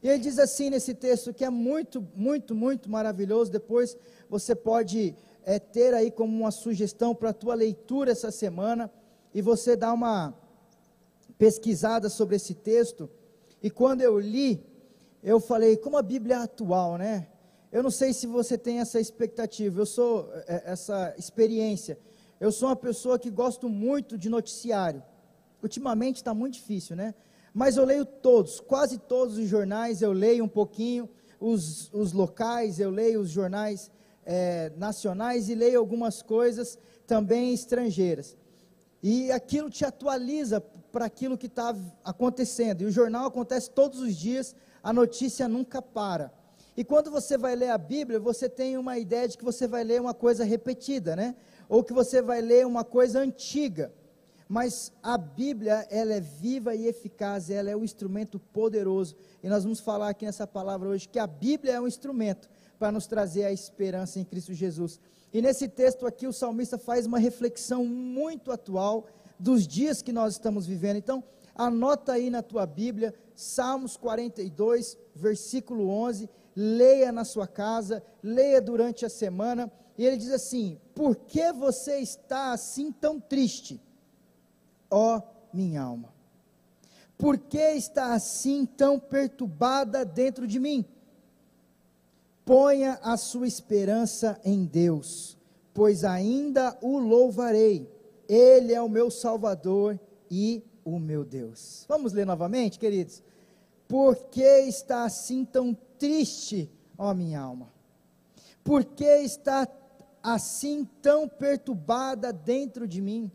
E 0.03 0.07
ele 0.07 0.19
diz 0.19 0.38
assim 0.38 0.69
nesse 0.69 0.93
texto 0.93 1.33
que 1.33 1.43
é 1.43 1.49
muito, 1.49 2.05
muito, 2.15 2.53
muito 2.53 2.89
maravilhoso. 2.89 3.51
Depois 3.51 3.97
você 4.29 4.53
pode 4.53 5.15
é, 5.43 5.57
ter 5.57 5.93
aí 5.93 6.11
como 6.11 6.38
uma 6.38 6.51
sugestão 6.51 7.15
para 7.15 7.29
a 7.31 7.33
tua 7.33 7.55
leitura 7.55 8.11
essa 8.11 8.31
semana 8.31 8.91
e 9.33 9.41
você 9.41 9.75
dar 9.75 9.93
uma 9.93 10.33
pesquisada 11.38 12.07
sobre 12.09 12.35
esse 12.35 12.53
texto. 12.53 13.09
E 13.63 13.69
quando 13.69 14.01
eu 14.01 14.19
li, 14.19 14.63
eu 15.23 15.39
falei, 15.39 15.75
como 15.75 15.97
a 15.97 16.01
Bíblia 16.01 16.35
é 16.35 16.39
atual, 16.39 16.97
né? 16.97 17.27
Eu 17.71 17.83
não 17.83 17.91
sei 17.91 18.13
se 18.13 18.25
você 18.25 18.57
tem 18.57 18.79
essa 18.79 18.99
expectativa, 18.99 19.79
eu 19.79 19.85
sou 19.85 20.31
é, 20.47 20.63
essa 20.65 21.13
experiência. 21.17 21.99
Eu 22.39 22.51
sou 22.51 22.69
uma 22.69 22.75
pessoa 22.75 23.19
que 23.19 23.29
gosto 23.29 23.69
muito 23.69 24.17
de 24.17 24.29
noticiário. 24.29 25.03
Ultimamente 25.61 26.17
está 26.17 26.33
muito 26.33 26.55
difícil, 26.55 26.95
né? 26.95 27.13
Mas 27.53 27.77
eu 27.77 27.85
leio 27.85 28.05
todos, 28.05 28.59
quase 28.59 28.97
todos 28.97 29.38
os 29.38 29.47
jornais 29.47 30.01
eu 30.01 30.13
leio 30.13 30.43
um 30.43 30.47
pouquinho, 30.47 31.09
os, 31.39 31.93
os 31.93 32.11
locais, 32.11 32.79
eu 32.79 32.89
leio 32.89 33.21
os 33.21 33.29
jornais 33.29 33.91
é, 34.25 34.71
nacionais 34.77 35.49
e 35.49 35.55
leio 35.55 35.79
algumas 35.79 36.21
coisas 36.21 36.77
também 37.05 37.53
estrangeiras. 37.53 38.35
E 39.01 39.31
aquilo 39.31 39.69
te 39.69 39.85
atualiza 39.85 40.59
para 40.91 41.05
aquilo 41.05 41.38
que 41.38 41.47
está 41.47 41.75
acontecendo. 42.03 42.81
E 42.81 42.85
o 42.85 42.91
jornal 42.91 43.27
acontece 43.27 43.69
todos 43.69 43.99
os 43.99 44.15
dias, 44.15 44.55
a 44.81 44.91
notícia 44.91 45.47
nunca 45.47 45.81
para. 45.81 46.31
E 46.79 46.83
quando 46.86 47.12
você 47.12 47.38
vai 47.38 47.57
ler 47.57 47.71
a 47.71 47.77
Bíblia, 47.77 48.21
você 48.21 48.48
tem 48.48 48.77
uma 48.77 48.98
ideia 48.98 49.27
de 49.27 49.38
que 49.38 49.43
você 49.43 49.67
vai 49.67 49.83
ler 49.83 50.00
uma 50.00 50.13
coisa 50.13 50.45
repetida, 50.45 51.13
né? 51.13 51.36
Ou 51.67 51.83
que 51.83 51.91
você 51.91 52.21
vai 52.21 52.41
ler 52.41 52.65
uma 52.65 52.86
coisa 52.86 53.19
antiga. 53.19 53.91
Mas 54.48 54.89
a 55.03 55.17
Bíblia, 55.17 55.86
ela 55.91 56.13
é 56.13 56.21
viva 56.21 56.74
e 56.74 56.88
eficaz, 56.88 57.50
ela 57.50 57.69
é 57.69 57.75
um 57.75 57.83
instrumento 57.83 58.39
poderoso. 58.39 59.17
E 59.43 59.50
nós 59.50 59.65
vamos 59.65 59.81
falar 59.81 60.07
aqui 60.07 60.25
nessa 60.25 60.48
palavra 60.48 60.88
hoje 60.88 61.09
que 61.09 61.19
a 61.19 61.27
Bíblia 61.27 61.74
é 61.74 61.81
um 61.81 61.86
instrumento 61.86 62.50
para 62.79 62.93
nos 62.93 63.05
trazer 63.05 63.43
a 63.43 63.51
esperança 63.51 64.17
em 64.17 64.24
Cristo 64.24 64.53
Jesus. 64.53 65.01
E 65.33 65.41
nesse 65.41 65.67
texto 65.67 66.07
aqui, 66.07 66.27
o 66.27 66.31
salmista 66.31 66.77
faz 66.77 67.05
uma 67.05 67.19
reflexão 67.19 67.86
muito 67.86 68.53
atual 68.53 69.05
dos 69.38 69.67
dias 69.67 70.01
que 70.01 70.13
nós 70.13 70.36
estamos 70.36 70.65
vivendo. 70.65 70.95
Então, 70.95 71.25
anota 71.53 72.13
aí 72.13 72.29
na 72.29 72.41
tua 72.41 72.65
Bíblia, 72.65 73.13
Salmos 73.36 73.98
42, 73.98 74.98
versículo 75.13 75.89
11. 75.89 76.29
Leia 76.56 77.12
na 77.12 77.24
sua 77.24 77.48
casa, 77.48 78.03
leia 78.22 78.62
durante 78.62 79.06
a 79.06 79.10
semana. 79.10 79.72
E 79.98 80.06
ele 80.06 80.18
diz 80.18 80.32
assim: 80.32 80.79
Por 80.96 81.15
que 81.15 81.51
você 81.53 82.00
está 82.00 82.51
assim 82.51 82.91
tão 82.91 83.20
triste? 83.20 83.82
ó 84.89 85.22
minha 85.53 85.82
alma? 85.82 86.13
Por 87.18 87.38
que 87.38 87.58
está 87.58 88.13
assim 88.13 88.65
tão 88.65 88.98
perturbada 88.98 90.06
dentro 90.06 90.48
de 90.48 90.60
mim? 90.60 90.86
Ponha 92.46 92.98
a 93.03 93.18
sua 93.18 93.46
esperança 93.46 94.39
em 94.44 94.65
Deus, 94.65 95.38
pois 95.74 96.03
ainda 96.03 96.77
o 96.82 96.98
louvarei. 96.98 97.91
Ele 98.27 98.74
é 98.74 98.82
o 98.82 98.89
meu 98.89 99.12
Salvador 99.12 100.00
e 100.32 100.63
o 100.86 100.98
meu 100.98 101.25
Deus. 101.25 101.86
Vamos 101.88 102.13
ler 102.13 102.25
novamente, 102.25 102.79
queridos? 102.79 103.22
Por 103.89 104.15
que 104.25 104.60
está 104.67 105.03
assim 105.03 105.43
tão 105.43 105.74
triste, 105.98 106.72
ó 106.96 107.12
minha 107.12 107.41
alma? 107.41 107.74
Por 108.63 108.86
que 108.86 109.03
está 109.03 109.67
assim 110.22 110.88
tão 111.01 111.27
perturbada 111.27 112.31
dentro 112.31 112.88
de 112.88 113.01
mim? 113.01 113.31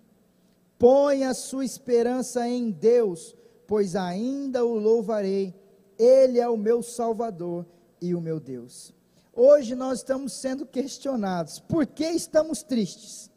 Põe 0.78 1.24
a 1.24 1.34
sua 1.34 1.64
esperança 1.64 2.46
em 2.48 2.70
Deus, 2.70 3.34
pois 3.66 3.96
ainda 3.96 4.64
o 4.64 4.78
louvarei. 4.78 5.52
Ele 5.98 6.38
é 6.38 6.48
o 6.48 6.56
meu 6.56 6.84
Salvador 6.84 7.66
e 8.00 8.14
o 8.14 8.20
meu 8.20 8.38
Deus. 8.38 8.94
Hoje 9.32 9.74
nós 9.74 9.98
estamos 9.98 10.34
sendo 10.34 10.64
questionados: 10.64 11.58
por 11.58 11.84
que 11.84 12.06
estamos 12.06 12.62
tristes? 12.62 13.28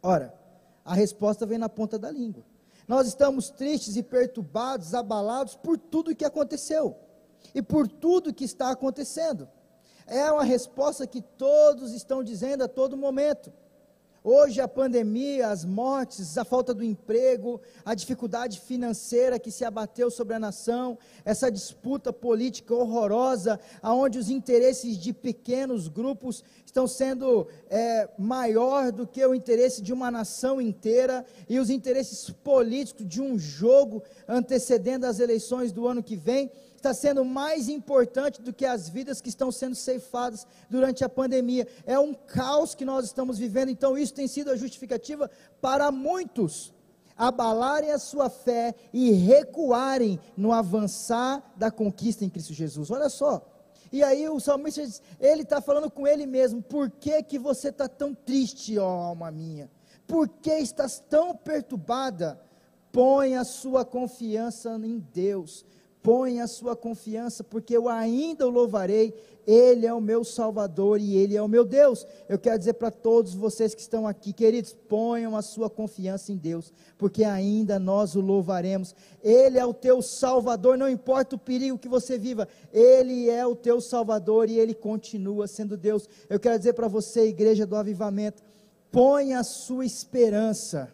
Ora, 0.00 0.32
a 0.84 0.94
resposta 0.94 1.44
vem 1.44 1.58
na 1.58 1.68
ponta 1.68 1.98
da 1.98 2.08
língua. 2.08 2.44
Nós 2.90 3.06
estamos 3.06 3.50
tristes 3.50 3.94
e 3.94 4.02
perturbados, 4.02 4.94
abalados 4.94 5.54
por 5.54 5.78
tudo 5.78 6.12
que 6.12 6.24
aconteceu 6.24 6.96
e 7.54 7.62
por 7.62 7.86
tudo 7.86 8.34
que 8.34 8.42
está 8.42 8.68
acontecendo. 8.68 9.48
É 10.08 10.28
uma 10.32 10.42
resposta 10.42 11.06
que 11.06 11.22
todos 11.22 11.92
estão 11.92 12.20
dizendo 12.24 12.64
a 12.64 12.68
todo 12.68 12.96
momento. 12.96 13.52
Hoje 14.22 14.60
a 14.60 14.68
pandemia, 14.68 15.48
as 15.48 15.64
mortes, 15.64 16.36
a 16.36 16.44
falta 16.44 16.74
do 16.74 16.84
emprego, 16.84 17.58
a 17.82 17.94
dificuldade 17.94 18.60
financeira 18.60 19.38
que 19.38 19.50
se 19.50 19.64
abateu 19.64 20.10
sobre 20.10 20.34
a 20.34 20.38
nação, 20.38 20.98
essa 21.24 21.50
disputa 21.50 22.12
política 22.12 22.74
horrorosa, 22.74 23.58
aonde 23.80 24.18
os 24.18 24.28
interesses 24.28 24.98
de 24.98 25.14
pequenos 25.14 25.88
grupos 25.88 26.44
estão 26.66 26.86
sendo 26.86 27.48
é, 27.70 28.10
maior 28.18 28.92
do 28.92 29.06
que 29.06 29.24
o 29.24 29.34
interesse 29.34 29.80
de 29.80 29.90
uma 29.90 30.10
nação 30.10 30.60
inteira 30.60 31.24
e 31.48 31.58
os 31.58 31.70
interesses 31.70 32.28
políticos 32.28 33.08
de 33.08 33.22
um 33.22 33.38
jogo 33.38 34.02
antecedendo 34.28 35.06
as 35.06 35.18
eleições 35.18 35.72
do 35.72 35.88
ano 35.88 36.02
que 36.02 36.14
vem 36.14 36.52
está 36.80 36.92
sendo 36.94 37.24
mais 37.24 37.68
importante 37.68 38.42
do 38.42 38.52
que 38.52 38.66
as 38.66 38.88
vidas 38.88 39.20
que 39.20 39.28
estão 39.28 39.52
sendo 39.52 39.74
ceifadas 39.74 40.46
durante 40.68 41.04
a 41.04 41.08
pandemia. 41.08 41.68
É 41.86 41.98
um 41.98 42.12
caos 42.12 42.74
que 42.74 42.84
nós 42.84 43.04
estamos 43.04 43.38
vivendo, 43.38 43.70
então 43.70 43.96
isso 43.96 44.14
tem 44.14 44.26
sido 44.26 44.50
a 44.50 44.56
justificativa 44.56 45.30
para 45.60 45.92
muitos 45.92 46.74
abalarem 47.16 47.90
a 47.90 47.98
sua 47.98 48.30
fé 48.30 48.74
e 48.94 49.10
recuarem 49.12 50.18
no 50.34 50.52
avançar 50.52 51.52
da 51.54 51.70
conquista 51.70 52.24
em 52.24 52.30
Cristo 52.30 52.54
Jesus. 52.54 52.90
Olha 52.90 53.10
só. 53.10 53.46
E 53.92 54.02
aí 54.02 54.26
o 54.28 54.40
salmista 54.40 54.82
diz, 54.82 55.02
ele 55.20 55.42
está 55.42 55.60
falando 55.60 55.90
com 55.90 56.06
ele 56.06 56.24
mesmo, 56.24 56.62
por 56.62 56.88
que, 56.88 57.22
que 57.22 57.38
você 57.38 57.68
está 57.68 57.88
tão 57.88 58.14
triste, 58.14 58.78
ó 58.78 58.88
alma 58.88 59.30
minha? 59.30 59.70
Por 60.06 60.28
que 60.28 60.52
estás 60.54 60.98
tão 61.10 61.36
perturbada? 61.36 62.40
Põe 62.90 63.36
a 63.36 63.44
sua 63.44 63.84
confiança 63.84 64.70
em 64.82 64.98
Deus, 64.98 65.64
Põe 66.02 66.40
a 66.40 66.46
sua 66.46 66.74
confiança, 66.74 67.44
porque 67.44 67.76
eu 67.76 67.86
ainda 67.86 68.46
o 68.46 68.50
louvarei. 68.50 69.14
Ele 69.46 69.86
é 69.86 69.92
o 69.92 70.00
meu 70.00 70.24
Salvador 70.24 70.98
e 70.98 71.16
Ele 71.16 71.36
é 71.36 71.42
o 71.42 71.48
meu 71.48 71.64
Deus. 71.64 72.06
Eu 72.28 72.38
quero 72.38 72.58
dizer 72.58 72.74
para 72.74 72.90
todos 72.90 73.34
vocês 73.34 73.74
que 73.74 73.80
estão 73.82 74.06
aqui, 74.06 74.32
queridos, 74.32 74.72
ponham 74.88 75.36
a 75.36 75.42
sua 75.42 75.68
confiança 75.68 76.32
em 76.32 76.36
Deus, 76.36 76.72
porque 76.96 77.24
ainda 77.24 77.78
nós 77.78 78.14
o 78.14 78.20
louvaremos. 78.20 78.94
Ele 79.22 79.58
é 79.58 79.64
o 79.64 79.74
teu 79.74 80.00
Salvador, 80.00 80.78
não 80.78 80.88
importa 80.88 81.36
o 81.36 81.38
perigo 81.38 81.78
que 81.78 81.88
você 81.88 82.18
viva, 82.18 82.48
Ele 82.72 83.28
é 83.28 83.46
o 83.46 83.56
teu 83.56 83.80
Salvador 83.80 84.48
e 84.48 84.58
Ele 84.58 84.72
continua 84.72 85.46
sendo 85.46 85.76
Deus. 85.76 86.08
Eu 86.30 86.40
quero 86.40 86.56
dizer 86.56 86.72
para 86.72 86.88
você, 86.88 87.26
igreja 87.26 87.66
do 87.66 87.76
avivamento, 87.76 88.42
ponha 88.90 89.40
a 89.40 89.44
sua 89.44 89.84
esperança 89.84 90.90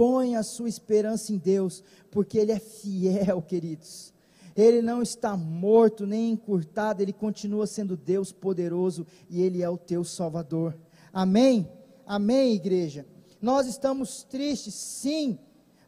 Põe 0.00 0.34
a 0.34 0.42
sua 0.42 0.66
esperança 0.66 1.30
em 1.30 1.36
Deus, 1.36 1.84
porque 2.10 2.38
Ele 2.38 2.52
é 2.52 2.58
fiel, 2.58 3.42
queridos. 3.46 4.14
Ele 4.56 4.80
não 4.80 5.02
está 5.02 5.36
morto 5.36 6.06
nem 6.06 6.30
encurtado, 6.30 7.02
Ele 7.02 7.12
continua 7.12 7.66
sendo 7.66 7.98
Deus 7.98 8.32
poderoso 8.32 9.06
e 9.28 9.42
Ele 9.42 9.62
é 9.62 9.68
o 9.68 9.76
teu 9.76 10.02
Salvador. 10.02 10.74
Amém? 11.12 11.70
Amém, 12.06 12.54
igreja? 12.54 13.04
Nós 13.42 13.66
estamos 13.66 14.22
tristes, 14.22 14.72
sim, 14.72 15.38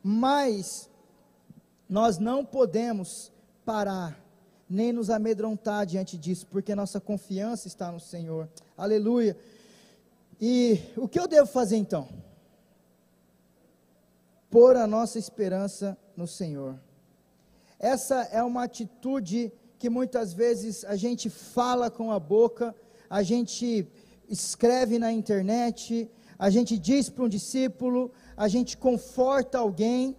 mas 0.02 0.90
nós 1.88 2.18
não 2.18 2.44
podemos 2.44 3.32
parar, 3.64 4.22
nem 4.68 4.92
nos 4.92 5.08
amedrontar 5.08 5.86
diante 5.86 6.18
disso, 6.18 6.46
porque 6.50 6.74
nossa 6.74 7.00
confiança 7.00 7.66
está 7.66 7.90
no 7.90 7.98
Senhor. 7.98 8.46
Aleluia. 8.76 9.34
E 10.38 10.78
o 10.98 11.08
que 11.08 11.18
eu 11.18 11.26
devo 11.26 11.46
fazer 11.46 11.76
então? 11.76 12.06
Pôr 14.52 14.76
a 14.76 14.86
nossa 14.86 15.18
esperança 15.18 15.96
no 16.14 16.26
Senhor. 16.26 16.78
Essa 17.80 18.16
é 18.24 18.42
uma 18.42 18.64
atitude 18.64 19.50
que 19.78 19.88
muitas 19.88 20.34
vezes 20.34 20.84
a 20.84 20.94
gente 20.94 21.30
fala 21.30 21.90
com 21.90 22.12
a 22.12 22.20
boca, 22.20 22.76
a 23.08 23.22
gente 23.22 23.88
escreve 24.28 24.98
na 24.98 25.10
internet, 25.10 26.10
a 26.38 26.50
gente 26.50 26.76
diz 26.76 27.08
para 27.08 27.24
um 27.24 27.30
discípulo, 27.30 28.12
a 28.36 28.46
gente 28.46 28.76
conforta 28.76 29.58
alguém, 29.58 30.14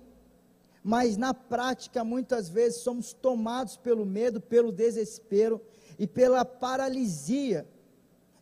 mas 0.83 1.15
na 1.15 1.35
prática 1.35 2.03
muitas 2.03 2.49
vezes 2.49 2.81
somos 2.81 3.13
tomados 3.13 3.77
pelo 3.77 4.03
medo, 4.03 4.41
pelo 4.41 4.71
desespero 4.71 5.61
e 5.99 6.07
pela 6.07 6.43
paralisia 6.43 7.67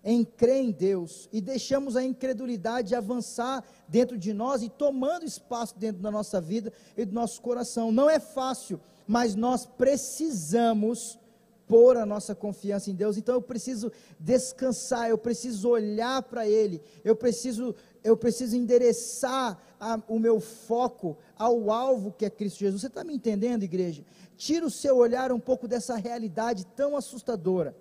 em 0.03 0.23
crer 0.23 0.63
em 0.63 0.71
Deus 0.71 1.29
e 1.31 1.39
deixamos 1.39 1.95
a 1.95 2.03
incredulidade 2.03 2.95
avançar 2.95 3.63
dentro 3.87 4.17
de 4.17 4.33
nós 4.33 4.63
e 4.63 4.69
tomando 4.69 5.25
espaço 5.25 5.77
dentro 5.77 6.01
da 6.01 6.09
nossa 6.09 6.41
vida 6.41 6.73
e 6.97 7.05
do 7.05 7.13
nosso 7.13 7.41
coração. 7.41 7.91
Não 7.91 8.09
é 8.09 8.19
fácil, 8.19 8.79
mas 9.07 9.35
nós 9.35 9.65
precisamos 9.65 11.19
pôr 11.67 11.95
a 11.95 12.05
nossa 12.05 12.35
confiança 12.35 12.89
em 12.89 12.95
Deus. 12.95 13.15
Então 13.15 13.35
eu 13.35 13.41
preciso 13.41 13.91
descansar, 14.19 15.09
eu 15.09 15.17
preciso 15.17 15.69
olhar 15.69 16.21
para 16.23 16.47
Ele, 16.47 16.81
eu 17.03 17.15
preciso, 17.15 17.75
eu 18.03 18.17
preciso 18.17 18.57
endereçar 18.57 19.57
a, 19.79 20.01
o 20.07 20.19
meu 20.19 20.39
foco 20.39 21.17
ao 21.37 21.71
alvo 21.71 22.11
que 22.11 22.25
é 22.25 22.29
Cristo 22.29 22.59
Jesus. 22.59 22.81
Você 22.81 22.87
está 22.87 23.03
me 23.03 23.13
entendendo, 23.13 23.63
igreja? 23.63 24.03
Tira 24.35 24.65
o 24.65 24.71
seu 24.71 24.97
olhar 24.97 25.31
um 25.31 25.39
pouco 25.39 25.67
dessa 25.67 25.95
realidade 25.95 26.65
tão 26.75 26.97
assustadora 26.97 27.75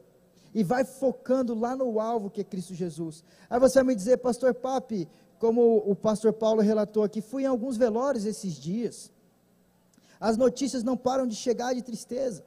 e 0.54 0.64
vai 0.64 0.84
focando 0.84 1.54
lá 1.54 1.76
no 1.76 2.00
alvo 2.00 2.30
que 2.30 2.40
é 2.40 2.44
Cristo 2.44 2.74
Jesus. 2.74 3.24
Aí 3.48 3.58
você 3.60 3.74
vai 3.74 3.84
me 3.84 3.94
dizer, 3.94 4.18
Pastor 4.18 4.54
Papi, 4.54 5.08
como 5.38 5.78
o 5.78 5.96
pastor 5.96 6.32
Paulo 6.32 6.60
relatou 6.60 7.02
aqui, 7.02 7.22
fui 7.22 7.44
em 7.44 7.46
alguns 7.46 7.76
velórios 7.76 8.26
esses 8.26 8.54
dias. 8.54 9.10
As 10.20 10.36
notícias 10.36 10.82
não 10.82 10.96
param 10.96 11.26
de 11.26 11.34
chegar 11.34 11.74
de 11.74 11.82
tristeza. 11.82 12.44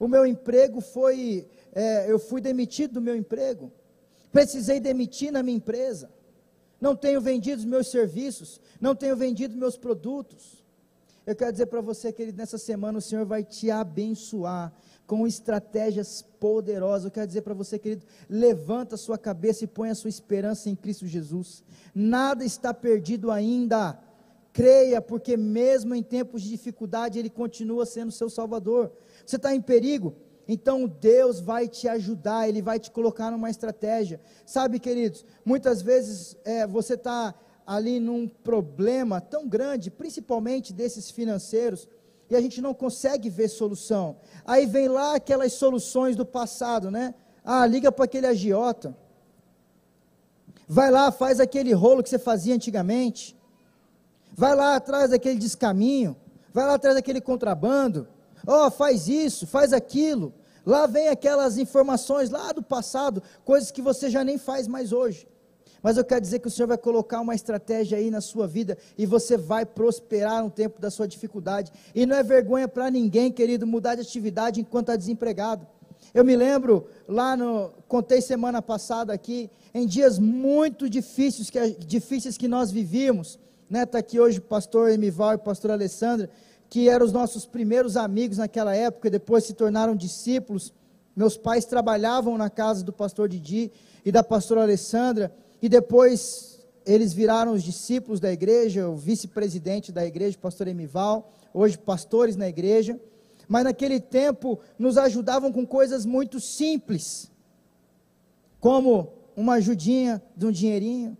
O 0.00 0.08
meu 0.08 0.24
emprego 0.24 0.80
foi, 0.80 1.46
é, 1.72 2.10
eu 2.10 2.18
fui 2.18 2.40
demitido 2.40 2.94
do 2.94 3.02
meu 3.02 3.14
emprego. 3.14 3.70
Precisei 4.32 4.80
demitir 4.80 5.30
na 5.32 5.42
minha 5.42 5.56
empresa. 5.56 6.10
Não 6.80 6.94
tenho 6.94 7.20
vendido 7.20 7.58
os 7.58 7.64
meus 7.66 7.90
serviços, 7.90 8.60
não 8.80 8.94
tenho 8.94 9.16
vendido 9.16 9.56
meus 9.56 9.76
produtos. 9.76 10.64
Eu 11.26 11.36
quero 11.36 11.52
dizer 11.52 11.66
para 11.66 11.80
você, 11.80 12.12
querido, 12.12 12.38
nessa 12.38 12.56
semana 12.56 12.98
o 12.98 13.02
Senhor 13.02 13.26
vai 13.26 13.44
te 13.44 13.70
abençoar 13.70 14.72
com 15.08 15.26
estratégias 15.26 16.20
poderosas. 16.38 17.06
Eu 17.06 17.10
quero 17.10 17.26
dizer 17.26 17.40
para 17.40 17.54
você, 17.54 17.78
querido, 17.78 18.04
levanta 18.28 18.94
a 18.94 18.98
sua 18.98 19.16
cabeça 19.16 19.64
e 19.64 19.66
põe 19.66 19.88
a 19.88 19.94
sua 19.94 20.10
esperança 20.10 20.68
em 20.68 20.76
Cristo 20.76 21.06
Jesus. 21.06 21.64
Nada 21.94 22.44
está 22.44 22.74
perdido 22.74 23.30
ainda. 23.30 23.98
Creia, 24.52 25.00
porque 25.00 25.34
mesmo 25.34 25.94
em 25.94 26.02
tempos 26.02 26.42
de 26.42 26.50
dificuldade, 26.50 27.18
Ele 27.18 27.30
continua 27.30 27.86
sendo 27.86 28.12
seu 28.12 28.28
Salvador. 28.28 28.92
Você 29.24 29.36
está 29.36 29.54
em 29.54 29.62
perigo? 29.62 30.14
Então 30.46 30.86
Deus 30.86 31.40
vai 31.40 31.68
te 31.68 31.88
ajudar, 31.88 32.46
Ele 32.46 32.60
vai 32.60 32.78
te 32.78 32.90
colocar 32.90 33.30
numa 33.30 33.48
estratégia. 33.48 34.20
Sabe, 34.44 34.78
queridos, 34.78 35.24
muitas 35.42 35.80
vezes 35.80 36.36
é, 36.44 36.66
você 36.66 36.94
está 36.94 37.34
ali 37.66 37.98
num 37.98 38.28
problema 38.28 39.22
tão 39.22 39.48
grande, 39.48 39.90
principalmente 39.90 40.72
desses 40.72 41.10
financeiros, 41.10 41.88
e 42.30 42.36
a 42.36 42.40
gente 42.40 42.60
não 42.60 42.74
consegue 42.74 43.30
ver 43.30 43.48
solução. 43.48 44.16
Aí 44.44 44.66
vem 44.66 44.88
lá 44.88 45.16
aquelas 45.16 45.52
soluções 45.54 46.14
do 46.14 46.26
passado, 46.26 46.90
né? 46.90 47.14
Ah, 47.44 47.66
liga 47.66 47.90
para 47.90 48.04
aquele 48.04 48.26
agiota. 48.26 48.96
Vai 50.68 50.90
lá, 50.90 51.10
faz 51.10 51.40
aquele 51.40 51.72
rolo 51.72 52.02
que 52.02 52.10
você 52.10 52.18
fazia 52.18 52.54
antigamente. 52.54 53.34
Vai 54.36 54.54
lá 54.54 54.76
atrás 54.76 55.10
daquele 55.10 55.38
descaminho. 55.38 56.14
Vai 56.52 56.66
lá 56.66 56.74
atrás 56.74 56.94
daquele 56.96 57.20
contrabando. 57.20 58.06
Ó, 58.46 58.66
oh, 58.66 58.70
faz 58.70 59.08
isso, 59.08 59.46
faz 59.46 59.72
aquilo. 59.72 60.34
Lá 60.66 60.86
vem 60.86 61.08
aquelas 61.08 61.56
informações 61.56 62.28
lá 62.28 62.52
do 62.52 62.62
passado, 62.62 63.22
coisas 63.42 63.70
que 63.70 63.80
você 63.80 64.10
já 64.10 64.22
nem 64.22 64.36
faz 64.36 64.68
mais 64.68 64.92
hoje. 64.92 65.26
Mas 65.82 65.96
eu 65.96 66.04
quero 66.04 66.20
dizer 66.20 66.40
que 66.40 66.48
o 66.48 66.50
Senhor 66.50 66.66
vai 66.66 66.78
colocar 66.78 67.20
uma 67.20 67.34
estratégia 67.34 67.98
aí 67.98 68.10
na 68.10 68.20
sua 68.20 68.46
vida 68.46 68.76
e 68.96 69.06
você 69.06 69.36
vai 69.36 69.64
prosperar 69.64 70.42
no 70.42 70.50
tempo 70.50 70.80
da 70.80 70.90
sua 70.90 71.06
dificuldade. 71.06 71.70
E 71.94 72.04
não 72.04 72.16
é 72.16 72.22
vergonha 72.22 72.66
para 72.66 72.90
ninguém, 72.90 73.30
querido, 73.30 73.66
mudar 73.66 73.94
de 73.94 74.02
atividade 74.02 74.60
enquanto 74.60 74.88
está 74.88 74.96
desempregado. 74.96 75.66
Eu 76.12 76.24
me 76.24 76.34
lembro 76.34 76.86
lá 77.06 77.36
no, 77.36 77.70
contei 77.86 78.20
semana 78.20 78.62
passada 78.62 79.12
aqui, 79.12 79.50
em 79.74 79.86
dias 79.86 80.18
muito 80.18 80.88
difíceis 80.88 81.50
que, 81.50 81.76
difíceis 81.78 82.36
que 82.36 82.48
nós 82.48 82.70
vivíamos, 82.70 83.38
né? 83.68 83.82
Está 83.82 83.98
aqui 83.98 84.18
hoje 84.18 84.38
o 84.38 84.42
pastor 84.42 84.90
Emival 84.90 85.32
e 85.32 85.36
o 85.36 85.40
pastor 85.40 85.70
Alessandra, 85.70 86.30
que 86.70 86.88
eram 86.88 87.04
os 87.04 87.12
nossos 87.12 87.46
primeiros 87.46 87.96
amigos 87.96 88.38
naquela 88.38 88.74
época, 88.74 89.10
depois 89.10 89.44
se 89.44 89.54
tornaram 89.54 89.94
discípulos. 89.94 90.72
Meus 91.14 91.36
pais 91.36 91.64
trabalhavam 91.64 92.38
na 92.38 92.48
casa 92.48 92.84
do 92.84 92.92
pastor 92.92 93.28
Didi 93.28 93.70
e 94.04 94.12
da 94.12 94.22
pastora 94.22 94.62
Alessandra, 94.62 95.32
e 95.60 95.68
depois 95.68 96.66
eles 96.86 97.12
viraram 97.12 97.52
os 97.52 97.62
discípulos 97.62 98.18
da 98.18 98.32
igreja, 98.32 98.88
o 98.88 98.96
vice-presidente 98.96 99.92
da 99.92 100.04
igreja, 100.06 100.36
o 100.36 100.40
pastor 100.40 100.68
Emival, 100.68 101.30
hoje 101.52 101.76
pastores 101.76 102.36
na 102.36 102.48
igreja. 102.48 102.98
Mas 103.46 103.64
naquele 103.64 104.00
tempo 104.00 104.58
nos 104.78 104.96
ajudavam 104.96 105.52
com 105.52 105.66
coisas 105.66 106.04
muito 106.04 106.40
simples, 106.40 107.30
como 108.60 109.12
uma 109.36 109.54
ajudinha 109.54 110.22
de 110.36 110.46
um 110.46 110.50
dinheirinho, 110.50 111.16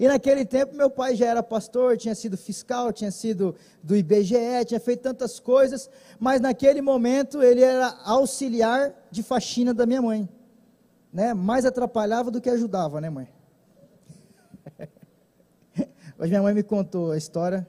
e 0.00 0.08
naquele 0.08 0.46
tempo 0.46 0.74
meu 0.74 0.88
pai 0.88 1.14
já 1.14 1.26
era 1.26 1.42
pastor, 1.42 1.94
tinha 1.94 2.14
sido 2.14 2.34
fiscal, 2.34 2.90
tinha 2.90 3.10
sido 3.10 3.54
do 3.82 3.94
IBGE, 3.94 4.64
tinha 4.66 4.80
feito 4.80 5.02
tantas 5.02 5.38
coisas, 5.38 5.90
mas 6.18 6.40
naquele 6.40 6.80
momento 6.80 7.42
ele 7.42 7.62
era 7.62 7.98
auxiliar 8.06 8.94
de 9.10 9.22
faxina 9.22 9.74
da 9.74 9.84
minha 9.84 10.00
mãe. 10.00 10.26
Né? 11.12 11.34
Mais 11.34 11.66
atrapalhava 11.66 12.30
do 12.30 12.40
que 12.40 12.48
ajudava, 12.48 12.98
né, 12.98 13.10
mãe? 13.10 13.28
Hoje 16.18 16.30
minha 16.30 16.42
mãe 16.42 16.54
me 16.54 16.62
contou 16.62 17.12
a 17.12 17.16
história 17.16 17.66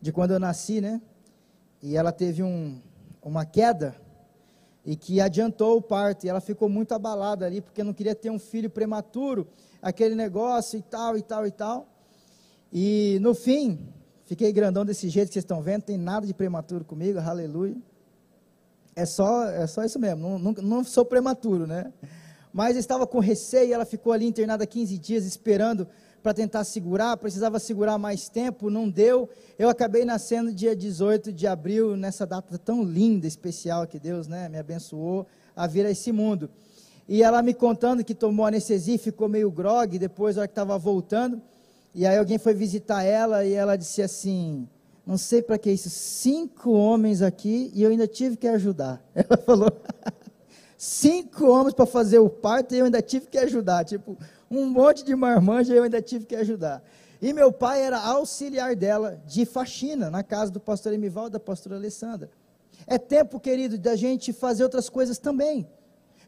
de 0.00 0.12
quando 0.12 0.32
eu 0.32 0.40
nasci, 0.40 0.80
né? 0.80 1.00
E 1.82 1.96
ela 1.96 2.12
teve 2.12 2.42
um, 2.42 2.80
uma 3.22 3.44
queda 3.44 3.94
e 4.84 4.96
que 4.96 5.20
adiantou 5.20 5.76
o 5.76 5.82
parto. 5.82 6.24
E 6.24 6.28
ela 6.28 6.40
ficou 6.40 6.68
muito 6.68 6.92
abalada 6.92 7.46
ali, 7.46 7.60
porque 7.60 7.82
não 7.82 7.92
queria 7.92 8.14
ter 8.14 8.30
um 8.30 8.38
filho 8.38 8.70
prematuro, 8.70 9.46
aquele 9.80 10.14
negócio 10.14 10.78
e 10.78 10.82
tal, 10.82 11.16
e 11.16 11.22
tal, 11.22 11.46
e 11.46 11.50
tal. 11.50 11.88
E 12.72 13.18
no 13.20 13.34
fim, 13.34 13.88
fiquei 14.24 14.52
grandão 14.52 14.84
desse 14.84 15.08
jeito 15.08 15.28
que 15.28 15.34
vocês 15.34 15.44
estão 15.44 15.62
vendo, 15.62 15.82
tem 15.82 15.98
nada 15.98 16.26
de 16.26 16.34
prematuro 16.34 16.84
comigo, 16.84 17.18
aleluia. 17.18 17.76
É 18.94 19.06
só, 19.06 19.44
é 19.44 19.66
só 19.66 19.84
isso 19.84 19.98
mesmo, 19.98 20.20
não, 20.20 20.38
não, 20.38 20.52
não 20.62 20.84
sou 20.84 21.04
prematuro, 21.04 21.66
né? 21.66 21.92
Mas 22.52 22.76
estava 22.76 23.06
com 23.06 23.20
receio, 23.20 23.72
ela 23.72 23.84
ficou 23.84 24.12
ali 24.12 24.26
internada 24.26 24.66
15 24.66 24.98
dias 24.98 25.24
esperando 25.24 25.86
para 26.22 26.34
tentar 26.34 26.64
segurar, 26.64 27.16
precisava 27.16 27.58
segurar 27.58 27.98
mais 27.98 28.28
tempo, 28.28 28.70
não 28.70 28.88
deu. 28.88 29.28
Eu 29.58 29.68
acabei 29.68 30.04
nascendo 30.04 30.52
dia 30.52 30.76
18 30.76 31.32
de 31.32 31.46
abril, 31.46 31.96
nessa 31.96 32.26
data 32.26 32.58
tão 32.58 32.82
linda, 32.82 33.26
especial 33.26 33.86
que 33.86 33.98
Deus 33.98 34.26
né, 34.26 34.48
me 34.48 34.58
abençoou 34.58 35.26
a 35.56 35.66
vir 35.66 35.86
a 35.86 35.90
esse 35.90 36.12
mundo. 36.12 36.50
E 37.08 37.22
ela 37.22 37.42
me 37.42 37.54
contando 37.54 38.04
que 38.04 38.14
tomou 38.14 38.46
anestesia 38.46 38.94
e 38.94 38.98
ficou 38.98 39.28
meio 39.28 39.50
grogue, 39.50 39.98
depois, 39.98 40.36
a 40.36 40.42
hora 40.42 40.48
que 40.48 40.52
estava 40.52 40.78
voltando, 40.78 41.42
e 41.94 42.06
aí 42.06 42.16
alguém 42.16 42.38
foi 42.38 42.54
visitar 42.54 43.02
ela 43.02 43.44
e 43.44 43.52
ela 43.52 43.76
disse 43.76 44.00
assim: 44.00 44.68
Não 45.04 45.18
sei 45.18 45.42
para 45.42 45.58
que 45.58 45.70
isso, 45.70 45.90
cinco 45.90 46.70
homens 46.70 47.20
aqui 47.20 47.70
e 47.74 47.82
eu 47.82 47.90
ainda 47.90 48.06
tive 48.06 48.36
que 48.36 48.46
ajudar. 48.46 49.02
Ela 49.12 49.36
falou: 49.36 49.72
Cinco 50.78 51.46
homens 51.46 51.74
para 51.74 51.84
fazer 51.84 52.20
o 52.20 52.30
parto 52.30 52.74
e 52.74 52.78
eu 52.78 52.84
ainda 52.84 53.02
tive 53.02 53.26
que 53.26 53.38
ajudar. 53.38 53.84
Tipo, 53.84 54.16
um 54.50 54.66
monte 54.66 55.04
de 55.04 55.14
marmanja 55.14 55.72
eu 55.72 55.84
ainda 55.84 56.02
tive 56.02 56.26
que 56.26 56.34
ajudar. 56.34 56.82
E 57.22 57.32
meu 57.32 57.52
pai 57.52 57.82
era 57.82 57.98
auxiliar 57.98 58.74
dela 58.74 59.22
de 59.26 59.44
faxina 59.44 60.10
na 60.10 60.24
casa 60.24 60.50
do 60.50 60.58
pastor 60.58 60.92
Emival 60.92 61.28
e 61.28 61.30
da 61.30 61.38
pastora 61.38 61.76
Alessandra. 61.76 62.30
É 62.86 62.98
tempo, 62.98 63.38
querido, 63.38 63.78
da 63.78 63.94
gente 63.94 64.32
fazer 64.32 64.64
outras 64.64 64.88
coisas 64.88 65.18
também. 65.18 65.68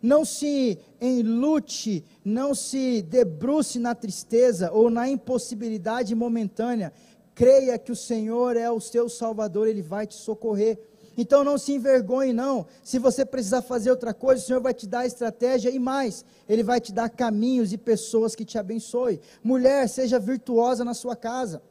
Não 0.00 0.24
se 0.24 0.78
enlute, 1.00 2.04
não 2.24 2.54
se 2.54 3.02
debruce 3.02 3.78
na 3.78 3.94
tristeza 3.94 4.70
ou 4.70 4.90
na 4.90 5.08
impossibilidade 5.08 6.14
momentânea. 6.14 6.92
Creia 7.34 7.78
que 7.78 7.90
o 7.90 7.96
Senhor 7.96 8.56
é 8.56 8.70
o 8.70 8.80
seu 8.80 9.08
Salvador, 9.08 9.66
Ele 9.66 9.82
vai 9.82 10.06
te 10.06 10.14
socorrer. 10.14 10.78
Então 11.16 11.44
não 11.44 11.58
se 11.58 11.72
envergonhe, 11.72 12.32
não. 12.32 12.66
Se 12.82 12.98
você 12.98 13.24
precisar 13.24 13.62
fazer 13.62 13.90
outra 13.90 14.14
coisa, 14.14 14.42
o 14.42 14.46
Senhor 14.46 14.60
vai 14.60 14.74
te 14.74 14.86
dar 14.86 15.06
estratégia 15.06 15.70
e 15.70 15.78
mais, 15.78 16.24
Ele 16.48 16.62
vai 16.62 16.80
te 16.80 16.92
dar 16.92 17.08
caminhos 17.08 17.72
e 17.72 17.78
pessoas 17.78 18.34
que 18.34 18.44
te 18.44 18.58
abençoem. 18.58 19.20
Mulher, 19.42 19.88
seja 19.88 20.18
virtuosa 20.18 20.84
na 20.84 20.94
sua 20.94 21.14
casa. 21.14 21.62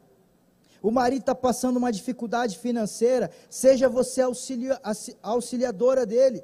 O 0.82 0.90
marido 0.90 1.20
está 1.20 1.34
passando 1.34 1.76
uma 1.76 1.92
dificuldade 1.92 2.58
financeira, 2.58 3.30
seja 3.48 3.88
você 3.88 4.22
auxilia, 4.22 4.80
auxiliadora 5.22 6.04
dele. 6.04 6.42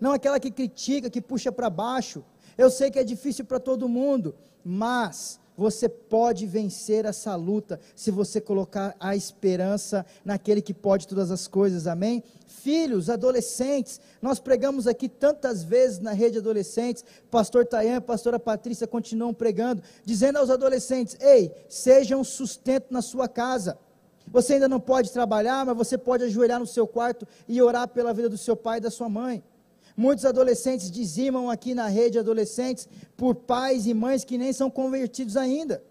Não 0.00 0.12
aquela 0.12 0.38
que 0.38 0.50
critica, 0.50 1.10
que 1.10 1.20
puxa 1.20 1.50
para 1.50 1.68
baixo. 1.68 2.24
Eu 2.56 2.70
sei 2.70 2.90
que 2.90 2.98
é 2.98 3.04
difícil 3.04 3.44
para 3.44 3.58
todo 3.58 3.88
mundo, 3.88 4.34
mas 4.64 5.39
você 5.60 5.90
pode 5.90 6.46
vencer 6.46 7.04
essa 7.04 7.36
luta 7.36 7.78
se 7.94 8.10
você 8.10 8.40
colocar 8.40 8.96
a 8.98 9.14
esperança 9.14 10.06
naquele 10.24 10.62
que 10.62 10.72
pode 10.72 11.06
todas 11.06 11.30
as 11.30 11.46
coisas, 11.46 11.86
amém? 11.86 12.24
Filhos, 12.46 13.10
adolescentes, 13.10 14.00
nós 14.22 14.40
pregamos 14.40 14.86
aqui 14.86 15.06
tantas 15.06 15.62
vezes 15.62 15.98
na 15.98 16.12
rede 16.12 16.38
adolescentes, 16.38 17.04
pastor 17.30 17.66
Tayan 17.66 18.00
pastora 18.00 18.40
Patrícia 18.40 18.86
continuam 18.86 19.34
pregando, 19.34 19.82
dizendo 20.02 20.38
aos 20.38 20.48
adolescentes: 20.48 21.14
ei, 21.20 21.52
sejam 21.68 22.24
sustento 22.24 22.86
na 22.90 23.02
sua 23.02 23.28
casa. 23.28 23.76
Você 24.28 24.54
ainda 24.54 24.68
não 24.68 24.80
pode 24.80 25.12
trabalhar, 25.12 25.66
mas 25.66 25.76
você 25.76 25.98
pode 25.98 26.24
ajoelhar 26.24 26.58
no 26.58 26.66
seu 26.66 26.86
quarto 26.86 27.28
e 27.46 27.60
orar 27.60 27.86
pela 27.86 28.14
vida 28.14 28.30
do 28.30 28.38
seu 28.38 28.56
pai 28.56 28.78
e 28.78 28.80
da 28.80 28.90
sua 28.90 29.10
mãe. 29.10 29.44
Muitos 30.00 30.24
adolescentes 30.24 30.90
dizimam 30.90 31.50
aqui 31.50 31.74
na 31.74 31.86
rede 31.86 32.18
adolescentes 32.18 32.88
por 33.18 33.34
pais 33.34 33.86
e 33.86 33.92
mães 33.92 34.24
que 34.24 34.38
nem 34.38 34.50
são 34.50 34.70
convertidos 34.70 35.36
ainda, 35.36 35.84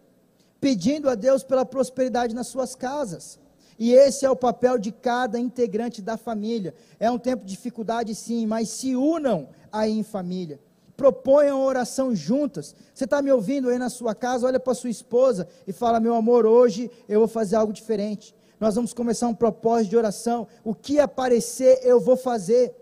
pedindo 0.60 1.08
a 1.08 1.14
Deus 1.14 1.44
pela 1.44 1.64
prosperidade 1.64 2.34
nas 2.34 2.48
suas 2.48 2.74
casas. 2.74 3.38
E 3.78 3.94
esse 3.94 4.26
é 4.26 4.32
o 4.32 4.36
papel 4.36 4.80
de 4.80 4.92
cada 4.92 5.38
integrante 5.38 6.02
da 6.02 6.18
família. 6.18 6.74
É 7.00 7.12
um 7.12 7.20
tempo 7.20 7.46
de 7.46 7.52
dificuldade, 7.52 8.16
sim, 8.16 8.48
mas 8.48 8.70
se 8.70 8.96
unam 8.96 9.48
aí 9.72 10.00
em 10.00 10.02
família. 10.02 10.60
Proponham 10.98 11.62
oração 11.62 12.16
juntas. 12.16 12.76
Você 12.92 13.04
está 13.04 13.22
me 13.22 13.32
ouvindo 13.32 13.70
aí 13.70 13.78
na 13.78 13.92
sua 13.92 14.16
casa? 14.16 14.48
Olha 14.48 14.60
para 14.60 14.74
sua 14.74 14.90
esposa 14.90 15.48
e 15.68 15.72
fala: 15.72 16.00
Meu 16.00 16.16
amor, 16.16 16.48
hoje 16.48 16.90
eu 17.08 17.20
vou 17.20 17.28
fazer 17.28 17.58
algo 17.58 17.72
diferente. 17.72 18.34
Nós 18.60 18.74
vamos 18.74 18.92
começar 18.92 19.28
um 19.28 19.36
propósito 19.36 19.92
de 19.92 19.98
oração. 19.98 20.48
O 20.64 20.74
que 20.74 21.00
aparecer, 21.00 21.82
eu 21.84 22.00
vou 22.00 22.18
fazer 22.18 22.74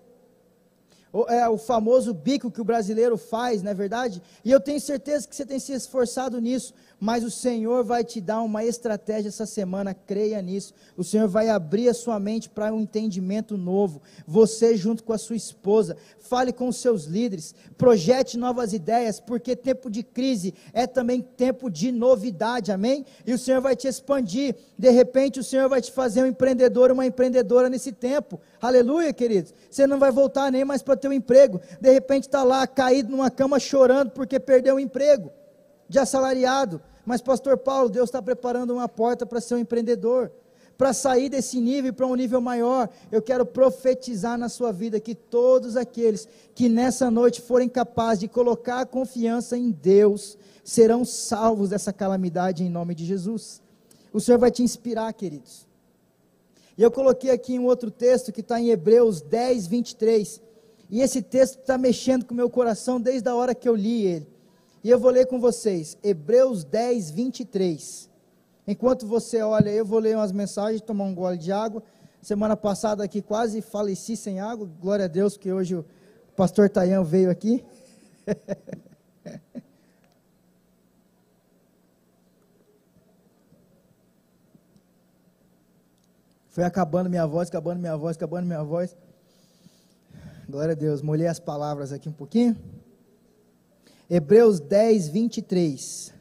é 1.29 1.47
o 1.47 1.57
famoso 1.57 2.13
bico 2.13 2.51
que 2.51 2.61
o 2.61 2.65
brasileiro 2.65 3.17
faz, 3.17 3.63
não 3.63 3.71
é 3.71 3.73
verdade? 3.73 4.21
E 4.43 4.51
eu 4.51 4.59
tenho 4.59 4.79
certeza 4.79 5.27
que 5.27 5.35
você 5.35 5.45
tem 5.45 5.59
se 5.59 5.73
esforçado 5.73 6.39
nisso, 6.39 6.73
mas 6.99 7.23
o 7.23 7.29
Senhor 7.29 7.83
vai 7.83 8.03
te 8.03 8.19
dar 8.19 8.41
uma 8.41 8.63
estratégia 8.65 9.29
essa 9.29 9.45
semana, 9.45 9.93
creia 9.93 10.41
nisso. 10.41 10.73
O 10.95 11.03
Senhor 11.03 11.27
vai 11.27 11.49
abrir 11.49 11.89
a 11.89 11.93
sua 11.93 12.19
mente 12.19 12.49
para 12.49 12.73
um 12.73 12.81
entendimento 12.81 13.55
novo. 13.55 14.01
Você, 14.25 14.75
junto 14.75 15.03
com 15.03 15.13
a 15.13 15.17
sua 15.17 15.35
esposa, 15.35 15.95
fale 16.19 16.51
com 16.51 16.67
os 16.67 16.77
seus 16.77 17.05
líderes, 17.05 17.53
projete 17.77 18.37
novas 18.37 18.73
ideias, 18.73 19.19
porque 19.19 19.55
tempo 19.55 19.89
de 19.89 20.01
crise 20.01 20.53
é 20.73 20.87
também 20.87 21.21
tempo 21.21 21.69
de 21.69 21.91
novidade, 21.91 22.71
amém? 22.71 23.05
E 23.25 23.33
o 23.33 23.37
Senhor 23.37 23.61
vai 23.61 23.75
te 23.75 23.87
expandir. 23.87 24.55
De 24.77 24.89
repente, 24.89 25.39
o 25.39 25.43
Senhor 25.43 25.69
vai 25.69 25.81
te 25.81 25.91
fazer 25.91 26.23
um 26.23 26.27
empreendedor, 26.27 26.91
uma 26.91 27.05
empreendedora 27.05 27.69
nesse 27.69 27.91
tempo. 27.91 28.39
Aleluia, 28.59 29.13
queridos. 29.13 29.53
Você 29.69 29.85
não 29.85 29.99
vai 29.99 30.11
voltar 30.11 30.51
nem 30.51 30.65
mais 30.65 30.81
para 30.81 30.97
ter 30.97 31.07
um 31.07 31.13
emprego. 31.13 31.61
De 31.79 31.91
repente, 31.91 32.23
está 32.23 32.43
lá 32.43 32.65
caído 32.65 33.11
numa 33.11 33.29
cama 33.29 33.59
chorando 33.59 34.11
porque 34.11 34.39
perdeu 34.39 34.75
o 34.75 34.79
emprego 34.79 35.31
de 35.89 35.99
assalariado. 35.99 36.81
Mas, 37.07 37.21
pastor 37.21 37.57
Paulo, 37.57 37.87
Deus 37.87 38.09
está 38.09 38.21
preparando 38.21 38.73
uma 38.73 38.89
porta 38.89 39.25
para 39.25 39.39
ser 39.39 39.55
um 39.55 39.59
empreendedor. 39.59 40.29
Para 40.77 40.91
sair 40.91 41.29
desse 41.29 41.57
nível 41.57 41.93
para 41.93 42.05
um 42.05 42.13
nível 42.15 42.41
maior, 42.41 42.89
eu 43.09 43.21
quero 43.21 43.45
profetizar 43.45 44.37
na 44.37 44.49
sua 44.49 44.73
vida 44.73 44.99
que 44.99 45.15
todos 45.15 45.77
aqueles 45.77 46.27
que 46.53 46.67
nessa 46.67 47.09
noite 47.09 47.39
forem 47.39 47.69
capazes 47.69 48.19
de 48.19 48.27
colocar 48.27 48.81
a 48.81 48.85
confiança 48.85 49.57
em 49.57 49.71
Deus 49.71 50.37
serão 50.65 51.05
salvos 51.05 51.69
dessa 51.69 51.93
calamidade 51.93 52.65
em 52.65 52.69
nome 52.69 52.93
de 52.93 53.05
Jesus. 53.05 53.61
O 54.11 54.19
Senhor 54.19 54.37
vai 54.37 54.51
te 54.51 54.61
inspirar, 54.61 55.13
queridos. 55.13 55.65
E 56.77 56.83
eu 56.83 56.91
coloquei 56.91 57.31
aqui 57.31 57.57
um 57.57 57.67
outro 57.67 57.89
texto 57.89 58.33
que 58.33 58.41
está 58.41 58.59
em 58.59 58.67
Hebreus 58.67 59.21
10, 59.21 59.65
23. 59.65 60.41
E 60.89 60.99
esse 60.99 61.21
texto 61.21 61.59
está 61.59 61.77
mexendo 61.77 62.25
com 62.25 62.33
o 62.33 62.37
meu 62.37 62.49
coração 62.49 62.99
desde 62.99 63.29
a 63.29 63.33
hora 63.33 63.55
que 63.55 63.69
eu 63.69 63.75
li 63.77 64.05
ele. 64.05 64.36
E 64.87 64.89
eu 64.89 64.97
vou 64.97 65.11
ler 65.11 65.27
com 65.27 65.37
vocês, 65.37 65.97
Hebreus 66.01 66.63
10, 66.63 67.11
23. 67.11 68.09
Enquanto 68.65 69.05
você 69.05 69.41
olha, 69.41 69.69
eu 69.69 69.83
vou 69.83 69.99
ler 69.99 70.15
umas 70.15 70.31
mensagens, 70.31 70.79
tomar 70.79 71.03
um 71.03 71.13
gole 71.13 71.37
de 71.37 71.51
água. 71.51 71.83
Semana 72.21 72.55
passada 72.55 73.03
aqui 73.03 73.21
quase 73.21 73.61
faleci 73.61 74.15
sem 74.15 74.39
água. 74.39 74.65
Glória 74.79 75.03
a 75.03 75.09
Deus 75.09 75.35
que 75.35 75.51
hoje 75.51 75.75
o 75.75 75.83
pastor 76.37 76.69
Taião 76.69 77.03
veio 77.03 77.29
aqui. 77.29 77.65
Foi 86.47 86.63
acabando 86.63 87.09
minha 87.09 87.27
voz, 87.27 87.49
acabando 87.49 87.81
minha 87.81 87.97
voz, 87.97 88.15
acabando 88.15 88.47
minha 88.47 88.63
voz. 88.63 88.95
Glória 90.47 90.71
a 90.71 90.77
Deus. 90.77 91.01
Molhei 91.01 91.27
as 91.27 91.41
palavras 91.41 91.91
aqui 91.91 92.07
um 92.07 92.13
pouquinho. 92.13 92.55
Hebreus 94.09 94.59
10, 94.59 95.09
23. 95.09 96.13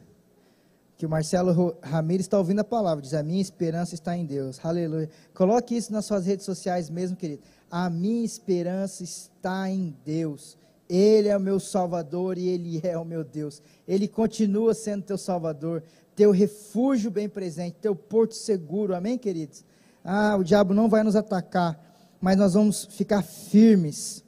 Que 0.97 1.05
o 1.05 1.09
Marcelo 1.09 1.77
Ramires 1.81 2.25
está 2.25 2.37
ouvindo 2.37 2.59
a 2.59 2.63
palavra, 2.63 3.01
diz: 3.01 3.13
A 3.13 3.21
minha 3.21 3.41
esperança 3.41 3.93
está 3.93 4.17
em 4.17 4.25
Deus. 4.25 4.59
Aleluia. 4.63 5.09
Coloque 5.33 5.75
isso 5.75 5.93
nas 5.93 6.05
suas 6.05 6.25
redes 6.25 6.45
sociais 6.45 6.89
mesmo, 6.89 7.15
querido. 7.15 7.43
A 7.69 7.89
minha 7.89 8.25
esperança 8.25 9.03
está 9.03 9.69
em 9.69 9.95
Deus. 10.03 10.57
Ele 10.89 11.27
é 11.27 11.37
o 11.37 11.39
meu 11.39 11.59
Salvador 11.59 12.37
e 12.37 12.47
Ele 12.47 12.81
é 12.83 12.97
o 12.97 13.05
meu 13.05 13.23
Deus. 13.23 13.61
Ele 13.87 14.07
continua 14.07 14.73
sendo 14.73 15.03
teu 15.03 15.17
Salvador, 15.17 15.83
teu 16.15 16.31
refúgio 16.31 17.11
bem 17.11 17.27
presente, 17.27 17.77
teu 17.79 17.95
porto 17.95 18.33
seguro. 18.33 18.95
Amém, 18.95 19.17
queridos? 19.17 19.63
Ah, 20.03 20.35
o 20.37 20.43
diabo 20.43 20.73
não 20.73 20.89
vai 20.89 21.03
nos 21.03 21.15
atacar, 21.15 21.79
mas 22.19 22.37
nós 22.37 22.53
vamos 22.53 22.85
ficar 22.85 23.21
firmes. 23.21 24.23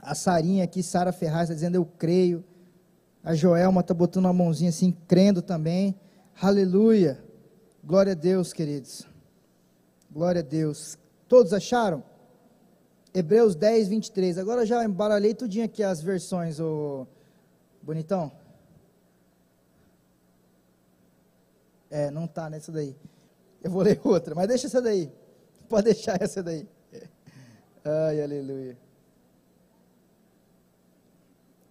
A 0.00 0.14
Sarinha 0.14 0.64
aqui, 0.64 0.82
Sara 0.82 1.12
Ferraz, 1.12 1.44
está 1.44 1.54
dizendo: 1.54 1.74
Eu 1.74 1.84
creio. 1.84 2.44
A 3.28 3.34
Joelma 3.34 3.82
está 3.82 3.92
botando 3.92 4.24
uma 4.24 4.32
mãozinha 4.32 4.70
assim, 4.70 4.90
crendo 5.06 5.42
também. 5.42 5.94
Aleluia. 6.40 7.22
Glória 7.84 8.12
a 8.12 8.14
Deus, 8.14 8.54
queridos. 8.54 9.06
Glória 10.10 10.40
a 10.40 10.42
Deus. 10.42 10.96
Todos 11.28 11.52
acharam? 11.52 12.02
Hebreus 13.12 13.54
10, 13.54 13.88
23. 13.88 14.38
Agora 14.38 14.64
já 14.64 14.82
embaralhei 14.82 15.34
tudinho 15.34 15.66
aqui 15.66 15.82
as 15.82 16.00
versões, 16.00 16.58
ô 16.58 17.06
bonitão. 17.82 18.32
É, 21.90 22.10
não 22.10 22.24
está 22.24 22.48
nessa 22.48 22.72
daí. 22.72 22.96
Eu 23.62 23.70
vou 23.70 23.82
ler 23.82 24.00
outra, 24.04 24.34
mas 24.34 24.48
deixa 24.48 24.68
essa 24.68 24.80
daí. 24.80 25.12
Pode 25.68 25.84
deixar 25.84 26.16
essa 26.18 26.42
daí. 26.42 26.66
Ai, 27.84 28.22
aleluia. 28.22 28.87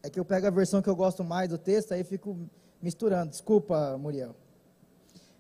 É 0.04 0.10
que 0.10 0.20
eu 0.20 0.26
pego 0.26 0.48
a 0.48 0.52
versão 0.52 0.82
que 0.82 0.90
eu 0.90 0.96
gosto 0.96 1.24
mais 1.24 1.50
do 1.50 1.58
texto, 1.58 1.94
aí 1.94 2.04
fico 2.04 2.38
misturando. 2.82 3.32
Desculpa, 3.32 3.98
Muriel. 3.98 4.36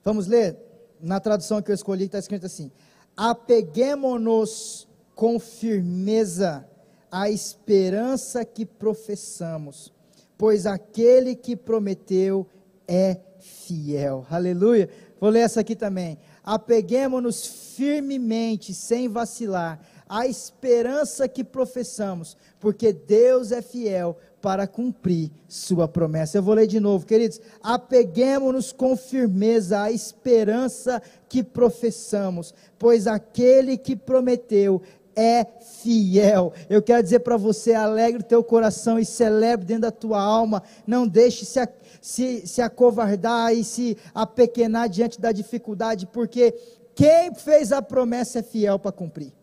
Vamos 0.04 0.28
ler? 0.28 0.58
Na 1.00 1.20
tradução 1.20 1.62
que 1.62 1.70
eu 1.70 1.76
escolhi, 1.76 2.06
está 2.06 2.20
escrito 2.20 2.46
assim: 2.46 2.72
Apeguemos-nos 3.16 4.88
com 5.16 5.40
firmeza 5.40 6.68
à 7.12 7.30
esperança 7.30 8.46
que 8.46 8.66
professamos, 8.66 9.94
pois 10.38 10.66
aquele 10.66 11.36
que 11.36 11.56
prometeu 11.56 12.48
é 12.88 13.20
fiel. 13.40 14.26
Aleluia. 14.30 14.90
Vou 15.20 15.30
ler 15.30 15.42
essa 15.42 15.62
aqui 15.62 15.76
também. 15.76 16.18
Apeguemos-nos 16.44 17.46
firmemente, 17.76 18.74
sem 18.74 19.10
vacilar, 19.10 19.80
à 20.08 20.26
esperança 20.28 21.28
que 21.28 21.44
professamos, 21.44 22.38
porque 22.60 22.94
Deus 22.94 23.52
é 23.52 23.62
fiel 23.62 24.18
para 24.42 24.68
cumprir 24.68 25.32
sua 25.48 25.88
promessa. 25.88 26.38
Eu 26.38 26.44
vou 26.44 26.54
ler 26.54 26.68
de 26.68 26.80
novo, 26.80 27.06
queridos. 27.06 27.42
Apeguemos-nos 27.62 28.72
com 28.72 28.96
firmeza 28.96 29.82
à 29.82 29.92
esperança 29.92 31.02
que 31.28 31.44
professamos, 31.44 32.54
pois 32.78 33.08
aquele 33.08 33.78
que 33.78 33.96
prometeu 33.96 34.82
é 35.16 35.44
fiel. 35.82 36.54
Eu 36.70 36.82
quero 36.82 37.02
dizer 37.02 37.20
para 37.20 37.36
você: 37.36 37.74
alegre 37.74 38.22
o 38.22 38.26
teu 38.26 38.44
coração 38.44 39.00
e 39.00 39.06
celebre 39.06 39.66
dentro 39.66 39.82
da 39.82 39.92
tua 39.92 40.22
alma. 40.22 40.62
Não 40.86 41.08
deixe 41.08 41.44
se, 41.44 41.68
se, 42.00 42.48
se 42.48 42.62
acovardar 42.62 43.54
e 43.54 43.64
se 43.64 43.98
apequenar 44.14 44.88
diante 44.88 45.20
da 45.20 45.32
dificuldade, 45.32 46.06
porque 46.06 46.54
quem 46.94 47.34
fez 47.34 47.72
a 47.72 47.82
promessa 47.82 48.40
é 48.40 48.44
fiel 48.44 48.78
para 48.78 48.92
cumprir. 48.92 49.34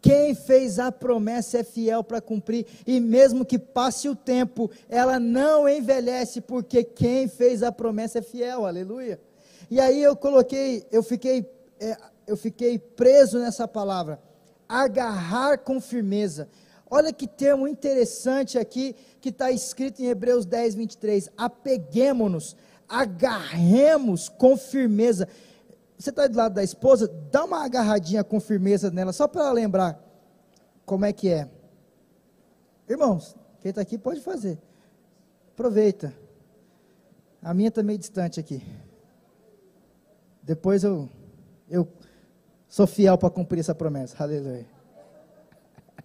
Quem 0.00 0.34
fez 0.34 0.78
a 0.78 0.92
promessa 0.92 1.58
é 1.58 1.64
fiel 1.64 2.04
para 2.04 2.20
cumprir, 2.20 2.66
e 2.86 3.00
mesmo 3.00 3.44
que 3.44 3.58
passe 3.58 4.08
o 4.08 4.14
tempo, 4.14 4.70
ela 4.88 5.18
não 5.18 5.68
envelhece, 5.68 6.40
porque 6.40 6.84
quem 6.84 7.26
fez 7.26 7.62
a 7.62 7.72
promessa 7.72 8.18
é 8.18 8.22
fiel, 8.22 8.66
aleluia. 8.66 9.20
E 9.70 9.80
aí 9.80 10.00
eu 10.02 10.14
coloquei, 10.14 10.86
eu 10.92 11.02
fiquei, 11.02 11.50
é, 11.80 11.96
eu 12.26 12.36
fiquei 12.36 12.78
preso 12.78 13.38
nessa 13.38 13.66
palavra, 13.66 14.20
agarrar 14.68 15.58
com 15.58 15.80
firmeza. 15.80 16.48
Olha 16.88 17.12
que 17.12 17.26
termo 17.26 17.66
interessante 17.66 18.58
aqui 18.58 18.94
que 19.20 19.30
está 19.30 19.50
escrito 19.50 20.00
em 20.00 20.06
Hebreus 20.06 20.46
10, 20.46 20.76
23. 20.76 21.30
Apeguemos-nos, 21.36 22.56
agarremos 22.88 24.28
com 24.28 24.56
firmeza 24.56 25.26
você 25.98 26.10
está 26.10 26.26
do 26.26 26.36
lado 26.36 26.54
da 26.54 26.62
esposa, 26.62 27.08
dá 27.30 27.44
uma 27.44 27.64
agarradinha 27.64 28.22
com 28.22 28.38
firmeza 28.38 28.90
nela, 28.90 29.12
só 29.12 29.26
para 29.26 29.50
lembrar 29.50 29.98
como 30.84 31.04
é 31.04 31.12
que 31.12 31.28
é. 31.28 31.48
Irmãos, 32.88 33.34
quem 33.60 33.70
está 33.70 33.80
aqui 33.80 33.98
pode 33.98 34.20
fazer. 34.20 34.58
Aproveita. 35.52 36.12
A 37.42 37.54
minha 37.54 37.68
está 37.68 37.82
meio 37.82 37.98
distante 37.98 38.38
aqui. 38.38 38.62
Depois 40.42 40.84
eu, 40.84 41.08
eu 41.68 41.88
sou 42.68 42.86
fiel 42.86 43.16
para 43.16 43.30
cumprir 43.30 43.60
essa 43.60 43.74
promessa. 43.74 44.22
Aleluia. 44.22 44.66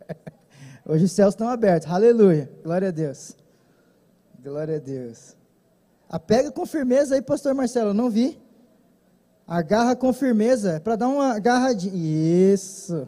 Hoje 0.87 1.05
os 1.05 1.11
céus 1.11 1.33
estão 1.33 1.47
abertos. 1.47 1.91
Aleluia. 1.91 2.49
Glória 2.63 2.87
a 2.87 2.91
Deus. 2.91 3.35
Glória 4.41 4.77
a 4.77 4.79
Deus. 4.79 5.35
Apega 6.09 6.51
com 6.51 6.65
firmeza 6.65 7.15
aí, 7.15 7.21
pastor 7.21 7.53
Marcelo. 7.53 7.93
Não 7.93 8.09
vi. 8.09 8.41
Agarra 9.53 9.97
com 9.97 10.13
firmeza, 10.13 10.79
para 10.79 10.95
dar 10.95 11.09
uma 11.09 11.33
agarradinha. 11.33 11.93
Isso. 11.93 13.05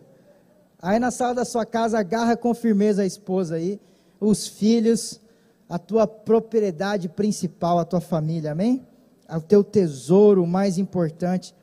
Aí 0.77 0.99
na 0.99 1.10
sala 1.10 1.36
da 1.36 1.45
sua 1.45 1.65
casa, 1.65 1.97
agarra 1.97 2.36
com 2.36 2.53
firmeza 2.53 3.01
a 3.01 3.06
esposa 3.06 3.56
aí, 3.56 3.79
os 4.19 4.45
filhos, 4.45 5.21
a 5.69 5.79
tua 5.79 6.06
propriedade 6.06 7.08
principal, 7.08 7.79
a 7.79 7.86
tua 7.86 8.01
família, 8.01 8.51
amém? 8.51 8.86
O 9.29 9.39
teu 9.39 9.63
tesouro 9.63 10.45
mais 10.45 10.77
importante. 10.77 11.56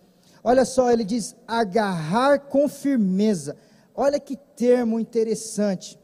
Olha 0.42 0.64
só, 0.64 0.90
ele 0.90 1.04
diz 1.04 1.36
agarrar 1.46 2.38
com 2.38 2.66
firmeza. 2.66 3.56
Olha 3.94 4.18
que 4.18 4.34
termo 4.34 4.98
interessante. 4.98 6.00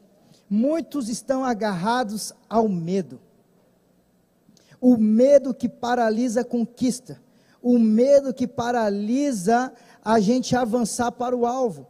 Muitos 0.47 1.09
estão 1.09 1.43
agarrados 1.43 2.31
ao 2.47 2.69
medo. 2.69 3.19
O 4.79 4.97
medo 4.97 5.51
que 5.51 5.67
paralisa 5.67 6.41
a 6.41 6.45
conquista. 6.45 7.19
O 7.69 7.77
medo 7.77 8.33
que 8.33 8.47
paralisa 8.47 9.73
a 10.01 10.21
gente 10.21 10.55
avançar 10.55 11.11
para 11.11 11.35
o 11.35 11.45
alvo. 11.45 11.85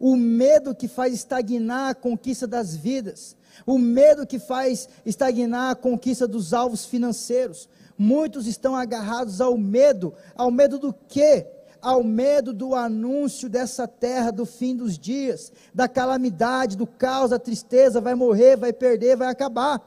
O 0.00 0.16
medo 0.16 0.74
que 0.74 0.88
faz 0.88 1.12
estagnar 1.12 1.90
a 1.90 1.94
conquista 1.94 2.46
das 2.46 2.74
vidas. 2.74 3.36
O 3.66 3.76
medo 3.76 4.26
que 4.26 4.38
faz 4.38 4.88
estagnar 5.04 5.72
a 5.72 5.74
conquista 5.74 6.26
dos 6.26 6.54
alvos 6.54 6.86
financeiros. 6.86 7.68
Muitos 7.98 8.46
estão 8.46 8.74
agarrados 8.74 9.42
ao 9.42 9.58
medo. 9.58 10.14
Ao 10.34 10.50
medo 10.50 10.78
do 10.78 10.94
quê? 10.94 11.46
ao 11.80 12.02
medo 12.02 12.52
do 12.52 12.74
anúncio 12.74 13.48
dessa 13.50 13.86
terra, 13.86 14.32
do 14.32 14.44
fim 14.44 14.74
dos 14.74 14.98
dias, 14.98 15.52
da 15.72 15.86
calamidade, 15.86 16.76
do 16.76 16.88
caos, 16.88 17.30
da 17.30 17.38
tristeza, 17.38 18.00
vai 18.00 18.16
morrer, 18.16 18.56
vai 18.56 18.72
perder, 18.72 19.16
vai 19.16 19.28
acabar. 19.28 19.80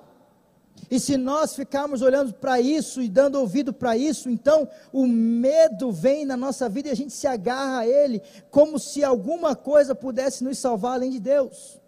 E 0.90 1.00
se 1.00 1.16
nós 1.16 1.56
ficarmos 1.56 2.02
olhando 2.02 2.34
para 2.34 2.60
isso 2.60 3.02
e 3.02 3.08
dando 3.08 3.40
ouvido 3.40 3.72
para 3.72 3.96
isso, 3.96 4.30
então 4.30 4.68
o 4.92 5.08
medo 5.08 5.90
vem 5.90 6.26
na 6.26 6.36
nossa 6.36 6.68
vida 6.68 6.90
e 6.90 6.92
a 6.92 6.96
gente 6.96 7.14
se 7.14 7.26
agarra 7.28 7.80
a 7.80 7.88
ele, 7.88 8.22
como 8.50 8.78
se 8.78 9.02
alguma 9.02 9.56
coisa 9.56 9.96
pudesse 9.96 10.44
nos 10.44 10.58
salvar 10.58 10.96
além 10.96 11.12
de 11.12 11.20
Deus. 11.20 11.80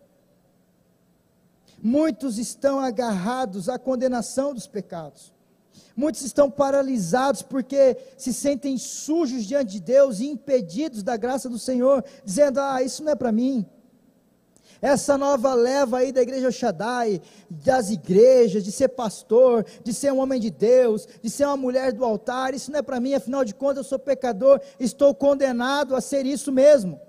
Muitos 1.81 2.37
estão 2.37 2.79
agarrados 2.79 3.67
à 3.67 3.77
condenação 3.77 4.53
dos 4.53 4.67
pecados. 4.67 5.33
Muitos 5.95 6.21
estão 6.21 6.49
paralisados 6.49 7.41
porque 7.41 7.97
se 8.17 8.33
sentem 8.33 8.77
sujos 8.77 9.45
diante 9.45 9.73
de 9.73 9.79
Deus 9.81 10.21
e 10.21 10.27
impedidos 10.27 11.03
da 11.03 11.17
graça 11.17 11.49
do 11.49 11.59
Senhor, 11.59 12.03
dizendo: 12.23 12.61
Ah, 12.61 12.81
isso 12.81 13.03
não 13.03 13.11
é 13.11 13.15
para 13.15 13.33
mim. 13.33 13.65
Essa 14.83 15.17
nova 15.17 15.53
leva 15.53 15.99
aí 15.99 16.11
da 16.11 16.21
igreja 16.21 16.51
Shaddai, 16.51 17.21
das 17.49 17.89
igrejas, 17.89 18.65
de 18.65 18.69
ser 18.69 18.89
pastor, 18.89 19.65
de 19.81 19.93
ser 19.93 20.11
um 20.11 20.19
homem 20.19 20.41
de 20.41 20.51
Deus, 20.51 21.07
de 21.21 21.29
ser 21.29 21.45
uma 21.45 21.55
mulher 21.55 21.93
do 21.93 22.03
altar, 22.03 22.53
isso 22.53 22.69
não 22.69 22.79
é 22.79 22.81
para 22.81 22.99
mim, 22.99 23.13
afinal 23.13 23.45
de 23.45 23.55
contas 23.55 23.77
eu 23.77 23.83
sou 23.85 23.97
pecador, 23.97 24.59
estou 24.77 25.15
condenado 25.15 25.95
a 25.95 26.01
ser 26.01 26.25
isso 26.25 26.51
mesmo 26.51 26.99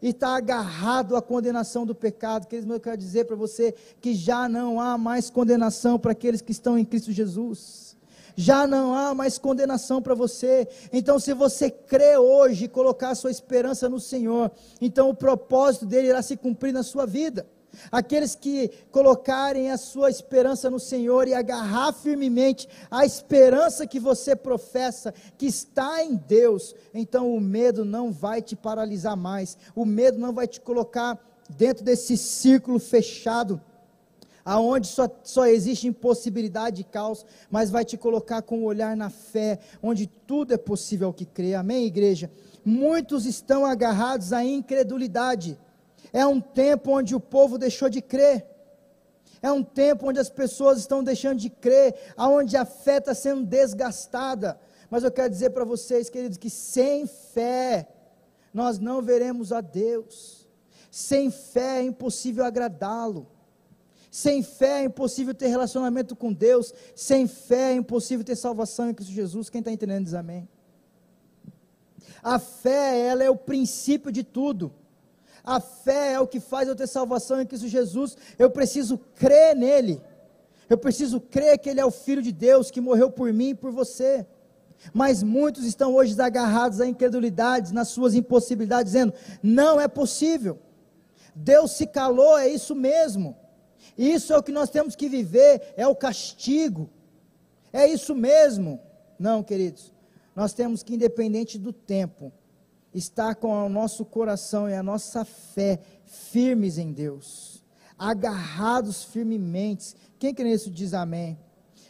e 0.00 0.10
está 0.10 0.36
agarrado 0.36 1.16
à 1.16 1.20
condenação 1.20 1.84
do 1.84 1.92
pecado. 1.92 2.46
Queridos, 2.46 2.72
eu 2.72 2.78
quero 2.78 2.96
dizer 2.96 3.24
para 3.24 3.34
você 3.34 3.74
que 4.00 4.14
já 4.14 4.48
não 4.48 4.80
há 4.80 4.96
mais 4.96 5.28
condenação 5.28 5.98
para 5.98 6.12
aqueles 6.12 6.40
que 6.40 6.52
estão 6.52 6.78
em 6.78 6.84
Cristo 6.84 7.10
Jesus 7.10 7.91
já 8.36 8.66
não 8.66 8.94
há 8.94 9.14
mais 9.14 9.38
condenação 9.38 10.00
para 10.00 10.14
você. 10.14 10.68
Então, 10.92 11.18
se 11.18 11.32
você 11.34 11.70
crê 11.70 12.16
hoje 12.16 12.64
e 12.64 12.68
colocar 12.68 13.10
a 13.10 13.14
sua 13.14 13.30
esperança 13.30 13.88
no 13.88 14.00
Senhor, 14.00 14.50
então 14.80 15.10
o 15.10 15.14
propósito 15.14 15.86
dele 15.86 16.08
irá 16.08 16.22
se 16.22 16.36
cumprir 16.36 16.72
na 16.72 16.82
sua 16.82 17.06
vida. 17.06 17.46
Aqueles 17.90 18.34
que 18.34 18.70
colocarem 18.90 19.70
a 19.70 19.78
sua 19.78 20.10
esperança 20.10 20.68
no 20.68 20.78
Senhor 20.78 21.26
e 21.26 21.34
agarrar 21.34 21.92
firmemente 21.92 22.68
a 22.90 23.04
esperança 23.06 23.86
que 23.86 23.98
você 23.98 24.36
professa, 24.36 25.12
que 25.38 25.46
está 25.46 26.04
em 26.04 26.14
Deus, 26.14 26.74
então 26.92 27.34
o 27.34 27.40
medo 27.40 27.84
não 27.84 28.12
vai 28.12 28.42
te 28.42 28.54
paralisar 28.54 29.16
mais, 29.16 29.56
o 29.74 29.86
medo 29.86 30.18
não 30.18 30.32
vai 30.32 30.46
te 30.46 30.60
colocar 30.60 31.18
dentro 31.48 31.82
desse 31.82 32.16
círculo 32.16 32.78
fechado 32.78 33.60
aonde 34.44 34.86
só, 34.86 35.08
só 35.22 35.46
existe 35.46 35.86
impossibilidade 35.86 36.80
e 36.80 36.84
caos, 36.84 37.24
mas 37.50 37.70
vai 37.70 37.84
te 37.84 37.96
colocar 37.96 38.42
com 38.42 38.58
o 38.58 38.62
um 38.62 38.64
olhar 38.64 38.96
na 38.96 39.10
fé, 39.10 39.58
onde 39.82 40.06
tudo 40.06 40.54
é 40.54 40.56
possível 40.56 41.08
ao 41.08 41.14
que 41.14 41.24
crê. 41.24 41.54
Amém, 41.54 41.86
igreja? 41.86 42.30
Muitos 42.64 43.26
estão 43.26 43.64
agarrados 43.64 44.32
à 44.32 44.44
incredulidade. 44.44 45.58
É 46.12 46.26
um 46.26 46.40
tempo 46.40 46.92
onde 46.92 47.14
o 47.14 47.20
povo 47.20 47.58
deixou 47.58 47.88
de 47.88 48.02
crer. 48.02 48.46
É 49.40 49.50
um 49.50 49.62
tempo 49.62 50.08
onde 50.08 50.20
as 50.20 50.30
pessoas 50.30 50.78
estão 50.78 51.02
deixando 51.02 51.38
de 51.38 51.50
crer, 51.50 51.94
aonde 52.16 52.56
a 52.56 52.64
fé 52.64 52.98
está 52.98 53.12
sendo 53.12 53.44
desgastada. 53.44 54.58
Mas 54.88 55.02
eu 55.02 55.10
quero 55.10 55.30
dizer 55.30 55.50
para 55.50 55.64
vocês, 55.64 56.08
queridos, 56.08 56.38
que 56.38 56.50
sem 56.50 57.06
fé 57.06 57.88
nós 58.54 58.78
não 58.78 59.02
veremos 59.02 59.52
a 59.52 59.60
Deus. 59.60 60.46
Sem 60.90 61.30
fé 61.30 61.78
é 61.78 61.82
impossível 61.82 62.44
agradá-lo. 62.44 63.26
Sem 64.12 64.42
fé 64.42 64.82
é 64.82 64.84
impossível 64.84 65.32
ter 65.32 65.46
relacionamento 65.46 66.14
com 66.14 66.30
Deus. 66.30 66.74
Sem 66.94 67.26
fé 67.26 67.72
é 67.72 67.76
impossível 67.76 68.22
ter 68.22 68.36
salvação 68.36 68.90
em 68.90 68.92
Cristo 68.92 69.10
Jesus. 69.10 69.48
Quem 69.48 69.60
está 69.60 69.72
entendendo 69.72 70.04
diz 70.04 70.12
amém. 70.12 70.46
A 72.22 72.38
fé, 72.38 73.00
ela 73.06 73.24
é 73.24 73.30
o 73.30 73.36
princípio 73.36 74.12
de 74.12 74.22
tudo. 74.22 74.70
A 75.42 75.60
fé 75.60 76.12
é 76.12 76.20
o 76.20 76.26
que 76.26 76.40
faz 76.40 76.68
eu 76.68 76.76
ter 76.76 76.86
salvação 76.88 77.40
em 77.40 77.46
Cristo 77.46 77.66
Jesus. 77.66 78.14
Eu 78.38 78.50
preciso 78.50 78.98
crer 79.14 79.56
nele. 79.56 79.98
Eu 80.68 80.76
preciso 80.76 81.18
crer 81.18 81.58
que 81.58 81.70
ele 81.70 81.80
é 81.80 81.84
o 81.84 81.90
Filho 81.90 82.20
de 82.20 82.32
Deus 82.32 82.70
que 82.70 82.82
morreu 82.82 83.10
por 83.10 83.32
mim 83.32 83.48
e 83.48 83.54
por 83.54 83.72
você. 83.72 84.26
Mas 84.92 85.22
muitos 85.22 85.64
estão 85.64 85.94
hoje 85.94 86.20
agarrados 86.20 86.82
à 86.82 86.86
incredulidade, 86.86 87.72
nas 87.72 87.88
suas 87.88 88.14
impossibilidades, 88.14 88.92
dizendo: 88.92 89.14
não 89.42 89.80
é 89.80 89.88
possível. 89.88 90.58
Deus 91.34 91.70
se 91.70 91.86
calou, 91.86 92.36
é 92.36 92.46
isso 92.46 92.74
mesmo. 92.74 93.40
Isso 93.96 94.32
é 94.32 94.38
o 94.38 94.42
que 94.42 94.52
nós 94.52 94.70
temos 94.70 94.96
que 94.96 95.08
viver, 95.08 95.74
é 95.76 95.86
o 95.86 95.94
castigo. 95.94 96.88
É 97.72 97.86
isso 97.86 98.14
mesmo. 98.14 98.80
Não, 99.18 99.42
queridos. 99.42 99.92
Nós 100.34 100.52
temos 100.52 100.82
que, 100.82 100.94
independente 100.94 101.58
do 101.58 101.72
tempo, 101.72 102.32
estar 102.94 103.34
com 103.34 103.66
o 103.66 103.68
nosso 103.68 104.04
coração 104.04 104.68
e 104.68 104.74
a 104.74 104.82
nossa 104.82 105.24
fé 105.24 105.80
firmes 106.04 106.78
em 106.78 106.92
Deus, 106.92 107.62
agarrados 107.98 109.04
firmemente. 109.04 109.94
Quem 110.18 110.34
crê 110.34 110.50
nisso 110.50 110.70
diz 110.70 110.94
amém. 110.94 111.38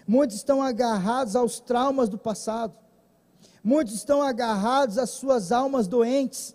Muitos 0.06 0.36
estão 0.36 0.62
agarrados 0.62 1.36
aos 1.36 1.60
traumas 1.60 2.08
do 2.08 2.18
passado. 2.18 2.74
Muitos 3.62 3.94
estão 3.94 4.20
agarrados 4.20 4.98
às 4.98 5.10
suas 5.10 5.52
almas 5.52 5.86
doentes. 5.86 6.54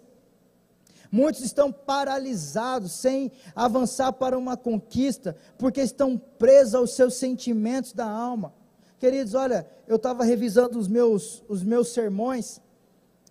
Muitos 1.11 1.41
estão 1.43 1.71
paralisados, 1.71 2.91
sem 2.91 3.31
avançar 3.55 4.11
para 4.13 4.37
uma 4.37 4.57
conquista, 4.57 5.35
porque 5.57 5.81
estão 5.81 6.17
presos 6.17 6.75
aos 6.75 6.93
seus 6.93 7.15
sentimentos 7.15 7.93
da 7.93 8.05
alma. 8.05 8.53
Queridos, 8.99 9.33
olha, 9.33 9.67
eu 9.87 9.97
estava 9.97 10.23
revisando 10.23 10.77
os 10.77 10.87
meus, 10.87 11.43
os 11.47 11.63
meus 11.63 11.89
sermões, 11.89 12.59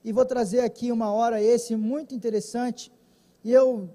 e 0.04 0.12
vou 0.12 0.24
trazer 0.24 0.60
aqui 0.60 0.92
uma 0.92 1.12
hora 1.12 1.42
esse 1.42 1.74
muito 1.74 2.14
interessante, 2.14 2.92
e 3.42 3.52
eu, 3.52 3.90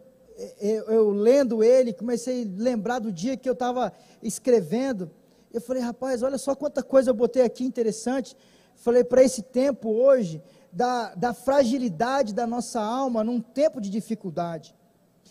eu, 0.60 0.84
eu 0.86 1.10
lendo 1.12 1.63
ele, 1.63 1.94
comecei 1.94 2.44
a 2.44 2.62
lembrar 2.62 3.00
do 3.00 3.12
dia 3.12 3.38
que 3.38 3.48
eu 3.48 3.54
estava 3.54 3.94
escrevendo, 4.22 5.10
eu 5.54 5.62
falei, 5.62 5.82
rapaz, 5.82 6.24
olha 6.24 6.38
só 6.38 6.56
quanta 6.56 6.84
coisa 6.84 7.10
eu 7.10 7.13
botei 7.13 7.44
aqui 7.44 7.63
interessante, 7.63 8.36
falei, 8.76 9.04
para 9.04 9.24
esse 9.24 9.41
tempo 9.41 9.89
hoje, 9.89 10.41
da, 10.72 11.14
da 11.16 11.34
fragilidade 11.34 12.34
da 12.34 12.48
nossa 12.48 12.82
alma 12.82 13.24
num 13.24 13.42
tempo 13.42 13.82
de 13.82 13.90
dificuldade. 13.90 14.76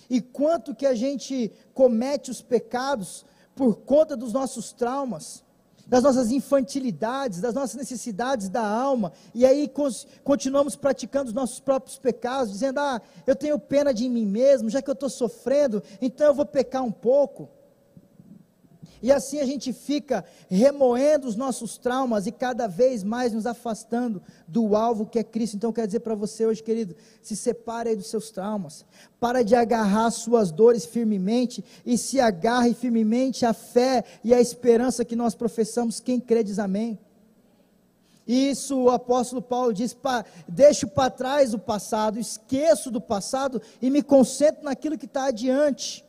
E 0.08 0.20
quanto 0.20 0.74
que 0.74 0.86
a 0.86 0.94
gente 0.94 1.52
comete 1.72 2.30
os 2.30 2.42
pecados 2.42 3.24
por 3.54 3.76
conta 3.76 4.16
dos 4.16 4.32
nossos 4.32 4.72
traumas, 4.72 5.44
das 5.86 6.02
nossas 6.02 6.30
infantilidades, 6.30 7.40
das 7.40 7.54
nossas 7.54 7.74
necessidades 7.74 8.48
da 8.48 8.64
alma, 8.64 9.12
e 9.34 9.44
aí 9.44 9.70
continuamos 10.22 10.76
praticando 10.76 11.28
os 11.28 11.34
nossos 11.34 11.58
próprios 11.58 11.98
pecados, 11.98 12.52
dizendo: 12.52 12.78
Ah, 12.78 13.00
eu 13.26 13.34
tenho 13.34 13.58
pena 13.58 13.92
de 13.92 14.08
mim 14.08 14.24
mesmo, 14.24 14.70
já 14.70 14.80
que 14.80 14.88
eu 14.88 14.94
estou 14.94 15.10
sofrendo, 15.10 15.82
então 16.00 16.28
eu 16.28 16.34
vou 16.34 16.46
pecar 16.46 16.82
um 16.82 16.92
pouco. 16.92 17.48
E 19.02 19.10
assim 19.10 19.40
a 19.40 19.46
gente 19.46 19.72
fica 19.72 20.24
remoendo 20.48 21.26
os 21.26 21.36
nossos 21.36 21.78
traumas 21.78 22.26
e 22.26 22.32
cada 22.32 22.66
vez 22.66 23.02
mais 23.02 23.32
nos 23.32 23.46
afastando 23.46 24.22
do 24.46 24.76
alvo 24.76 25.06
que 25.06 25.18
é 25.18 25.24
Cristo. 25.24 25.56
Então, 25.56 25.72
quero 25.72 25.86
dizer 25.86 26.00
para 26.00 26.14
você 26.14 26.44
hoje, 26.44 26.62
querido, 26.62 26.94
se 27.22 27.34
separe 27.34 27.90
aí 27.90 27.96
dos 27.96 28.08
seus 28.08 28.30
traumas. 28.30 28.84
Para 29.18 29.42
de 29.42 29.54
agarrar 29.54 30.10
suas 30.10 30.50
dores 30.50 30.84
firmemente 30.84 31.64
e 31.84 31.96
se 31.96 32.20
agarre 32.20 32.74
firmemente 32.74 33.46
à 33.46 33.54
fé 33.54 34.04
e 34.22 34.34
à 34.34 34.40
esperança 34.40 35.04
que 35.04 35.16
nós 35.16 35.34
professamos. 35.34 35.98
Quem 36.00 36.20
crê 36.20 36.44
diz 36.44 36.58
amém. 36.58 36.98
Isso 38.26 38.78
o 38.78 38.90
apóstolo 38.90 39.40
Paulo 39.40 39.72
diz: 39.72 39.94
pa, 39.94 40.24
deixo 40.46 40.86
para 40.86 41.10
trás 41.10 41.54
o 41.54 41.58
passado, 41.58 42.18
esqueço 42.18 42.90
do 42.90 43.00
passado 43.00 43.60
e 43.80 43.90
me 43.90 44.02
concentro 44.02 44.62
naquilo 44.62 44.98
que 44.98 45.06
está 45.06 45.24
adiante. 45.24 46.04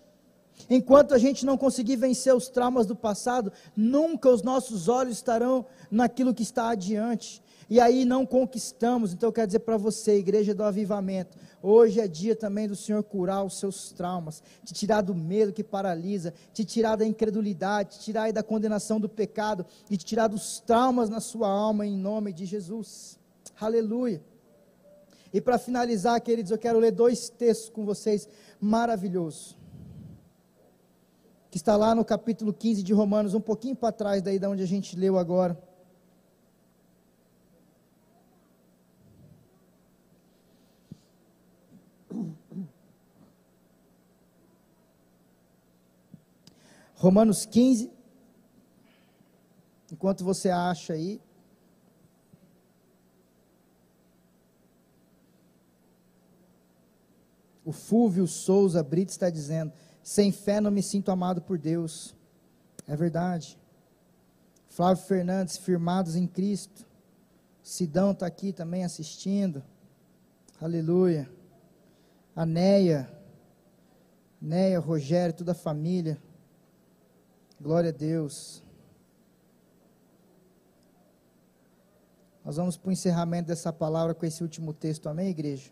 Enquanto 0.70 1.14
a 1.14 1.18
gente 1.18 1.46
não 1.46 1.58
conseguir 1.58 1.96
vencer 1.96 2.36
os 2.36 2.48
traumas 2.50 2.86
do 2.86 2.96
passado, 2.96 3.52
nunca 3.76 4.30
os 4.30 4.42
nossos 4.42 4.88
olhos 4.88 5.18
estarão 5.18 5.66
naquilo 5.90 6.34
que 6.34 6.44
está 6.44 6.70
adiante. 6.70 7.42
E 7.70 7.80
aí 7.80 8.04
não 8.04 8.26
conquistamos. 8.26 9.14
Então 9.14 9.30
eu 9.30 9.34
quero 9.34 9.48
dizer 9.48 9.60
para 9.60 9.78
você, 9.78 10.18
igreja 10.18 10.54
do 10.54 10.62
avivamento, 10.62 11.38
hoje 11.64 12.02
é 12.02 12.08
dia 12.08 12.36
também 12.36 12.68
do 12.68 12.76
Senhor 12.76 13.02
curar 13.02 13.46
os 13.46 13.58
seus 13.58 13.94
traumas, 13.94 14.44
te 14.66 14.74
tirar 14.74 15.00
do 15.00 15.16
medo 15.16 15.54
que 15.54 15.64
paralisa, 15.64 16.34
te 16.54 16.66
tirar 16.66 16.98
da 16.98 17.06
incredulidade, 17.06 17.92
te 17.92 18.00
tirar 18.00 18.34
da 18.34 18.44
condenação 18.44 19.00
do 19.00 19.08
pecado 19.08 19.66
e 19.90 19.96
te 19.96 20.04
tirar 20.04 20.28
dos 20.28 20.60
traumas 20.60 21.10
na 21.10 21.22
sua 21.22 21.48
alma 21.48 21.86
em 21.86 21.96
nome 21.96 22.34
de 22.34 22.46
Jesus. 22.46 23.18
Aleluia. 23.58 24.22
E 25.34 25.40
para 25.40 25.58
finalizar, 25.58 26.20
queridos, 26.20 26.52
eu 26.52 26.58
quero 26.58 26.78
ler 26.78 26.92
dois 26.92 27.30
textos 27.30 27.70
com 27.70 27.86
vocês 27.86 28.28
maravilhosos. 28.60 29.61
Que 31.52 31.58
está 31.58 31.76
lá 31.76 31.94
no 31.94 32.06
capítulo 32.06 32.54
15 32.54 32.82
de 32.82 32.94
Romanos, 32.94 33.34
um 33.34 33.42
pouquinho 33.42 33.76
para 33.76 33.92
trás 33.92 34.22
daí 34.22 34.40
da 34.40 34.50
onde 34.50 34.64
a 34.64 34.66
gente 34.66 34.96
leu 34.96 35.18
agora. 35.18 35.62
Romanos 46.96 47.46
15. 47.46 47.92
Enquanto 49.92 50.24
você 50.24 50.50
acha 50.50 50.94
aí. 50.94 51.20
O 57.66 57.72
Fúvio 57.72 58.26
Souza 58.26 58.82
Brito 58.82 59.10
está 59.10 59.30
dizendo: 59.30 59.74
sem 60.04 60.32
fé 60.32 60.60
não 60.60 60.72
me 60.72 60.82
sinto 60.82 61.12
amado 61.12 61.42
por 61.42 61.58
Deus. 61.58 62.16
É 62.88 62.96
verdade. 62.96 63.58
Flávio 64.68 65.04
Fernandes, 65.04 65.58
firmados 65.58 66.16
em 66.16 66.26
Cristo. 66.26 66.86
Sidão 67.62 68.12
está 68.12 68.26
aqui 68.26 68.52
também 68.52 68.84
assistindo. 68.84 69.64
Aleluia. 70.60 71.30
Anéia. 72.36 73.12
Neia, 74.42 74.80
Rogério, 74.80 75.36
toda 75.36 75.52
a 75.52 75.56
família. 75.56 76.18
Glória 77.60 77.90
a 77.90 77.94
Deus. 77.94 78.64
Nós 82.44 82.56
vamos 82.56 82.76
para 82.76 82.90
o 82.90 82.92
encerramento 82.92 83.50
dessa 83.50 83.72
palavra 83.72 84.16
com 84.16 84.26
esse 84.26 84.42
último 84.42 84.74
texto, 84.74 85.08
amém, 85.08 85.30
igreja? 85.30 85.72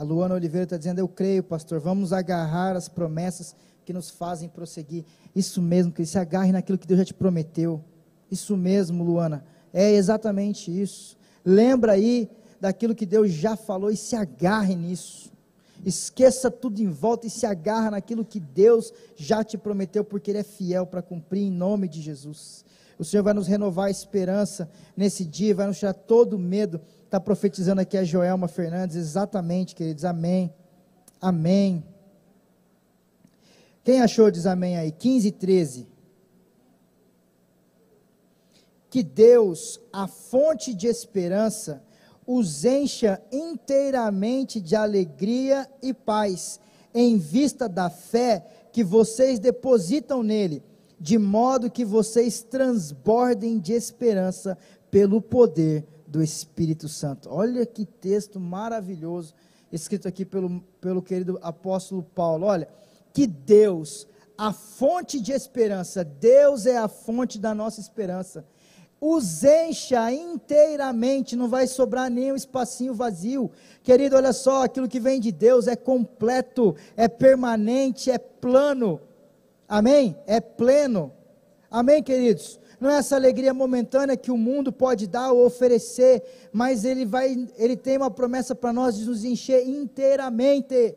A 0.00 0.02
Luana 0.02 0.34
Oliveira 0.34 0.64
está 0.64 0.78
dizendo: 0.78 0.98
Eu 0.98 1.06
creio, 1.06 1.42
pastor, 1.42 1.78
vamos 1.78 2.10
agarrar 2.10 2.74
as 2.74 2.88
promessas 2.88 3.54
que 3.84 3.92
nos 3.92 4.08
fazem 4.08 4.48
prosseguir. 4.48 5.04
Isso 5.36 5.60
mesmo, 5.60 5.92
que 5.92 6.06
se 6.06 6.18
agarre 6.18 6.52
naquilo 6.52 6.78
que 6.78 6.86
Deus 6.86 7.00
já 7.00 7.04
te 7.04 7.12
prometeu. 7.12 7.84
Isso 8.30 8.56
mesmo, 8.56 9.04
Luana, 9.04 9.44
é 9.74 9.92
exatamente 9.92 10.70
isso. 10.70 11.18
Lembra 11.44 11.92
aí 11.92 12.30
daquilo 12.58 12.94
que 12.94 13.04
Deus 13.04 13.30
já 13.30 13.56
falou 13.56 13.90
e 13.90 13.96
se 13.96 14.16
agarre 14.16 14.74
nisso. 14.74 15.30
Esqueça 15.84 16.50
tudo 16.50 16.80
em 16.80 16.88
volta 16.88 17.26
e 17.26 17.30
se 17.30 17.44
agarra 17.44 17.90
naquilo 17.90 18.24
que 18.24 18.40
Deus 18.40 18.94
já 19.14 19.44
te 19.44 19.58
prometeu, 19.58 20.02
porque 20.02 20.30
Ele 20.30 20.38
é 20.38 20.42
fiel 20.42 20.86
para 20.86 21.02
cumprir 21.02 21.42
em 21.42 21.50
nome 21.50 21.86
de 21.86 22.00
Jesus. 22.00 22.64
O 22.98 23.04
Senhor 23.04 23.22
vai 23.22 23.34
nos 23.34 23.46
renovar 23.46 23.88
a 23.88 23.90
esperança 23.90 24.70
nesse 24.96 25.26
dia, 25.26 25.54
vai 25.54 25.66
nos 25.66 25.78
tirar 25.78 25.92
todo 25.92 26.34
o 26.34 26.38
medo. 26.38 26.80
Está 27.10 27.18
profetizando 27.18 27.80
aqui 27.80 27.98
a 27.98 28.04
Joelma 28.04 28.46
Fernandes, 28.46 28.94
exatamente, 28.94 29.74
queridos. 29.74 30.04
Amém. 30.04 30.54
Amém. 31.20 31.84
Quem 33.82 34.00
achou, 34.00 34.30
diz 34.30 34.46
amém 34.46 34.78
aí. 34.78 34.92
15 34.92 35.26
e 35.26 35.32
13. 35.32 35.88
Que 38.88 39.02
Deus, 39.02 39.80
a 39.92 40.06
fonte 40.06 40.72
de 40.72 40.86
esperança, 40.86 41.82
os 42.24 42.64
encha 42.64 43.20
inteiramente 43.32 44.60
de 44.60 44.76
alegria 44.76 45.68
e 45.82 45.92
paz, 45.92 46.60
em 46.94 47.18
vista 47.18 47.68
da 47.68 47.90
fé 47.90 48.46
que 48.70 48.84
vocês 48.84 49.40
depositam 49.40 50.22
nele, 50.22 50.62
de 51.00 51.18
modo 51.18 51.72
que 51.72 51.84
vocês 51.84 52.40
transbordem 52.40 53.58
de 53.58 53.72
esperança 53.72 54.56
pelo 54.92 55.20
poder 55.20 55.84
do 56.10 56.22
Espírito 56.22 56.88
Santo. 56.88 57.30
Olha 57.30 57.64
que 57.64 57.86
texto 57.86 58.38
maravilhoso, 58.38 59.32
escrito 59.72 60.06
aqui 60.06 60.24
pelo, 60.24 60.60
pelo 60.80 61.00
querido 61.00 61.38
apóstolo 61.40 62.02
Paulo. 62.02 62.46
Olha, 62.46 62.68
que 63.14 63.26
Deus, 63.26 64.06
a 64.36 64.52
fonte 64.52 65.20
de 65.20 65.32
esperança, 65.32 66.04
Deus 66.04 66.66
é 66.66 66.76
a 66.76 66.88
fonte 66.88 67.38
da 67.38 67.54
nossa 67.54 67.80
esperança 67.80 68.44
os 69.00 69.42
encha 69.42 70.12
inteiramente, 70.12 71.34
não 71.34 71.48
vai 71.48 71.66
sobrar 71.66 72.10
nem 72.10 72.32
um 72.32 72.36
espacinho 72.36 72.92
vazio. 72.92 73.50
Querido, 73.82 74.14
olha 74.14 74.32
só, 74.32 74.64
aquilo 74.64 74.88
que 74.88 75.00
vem 75.00 75.18
de 75.18 75.32
Deus 75.32 75.66
é 75.66 75.74
completo, 75.74 76.76
é 76.94 77.08
permanente, 77.08 78.10
é 78.10 78.18
plano. 78.18 79.00
Amém? 79.66 80.14
É 80.26 80.38
pleno. 80.38 81.12
Amém, 81.70 82.02
queridos? 82.02 82.60
Não 82.80 82.90
é 82.90 82.96
essa 82.96 83.14
alegria 83.14 83.52
momentânea 83.52 84.16
que 84.16 84.30
o 84.30 84.36
mundo 84.36 84.72
pode 84.72 85.06
dar 85.06 85.32
ou 85.32 85.44
oferecer, 85.44 86.22
mas 86.52 86.84
ele 86.84 87.04
vai, 87.04 87.46
ele 87.56 87.76
tem 87.76 87.98
uma 87.98 88.10
promessa 88.10 88.54
para 88.54 88.72
nós 88.72 88.96
de 88.96 89.04
nos 89.04 89.24
encher 89.24 89.68
inteiramente 89.68 90.96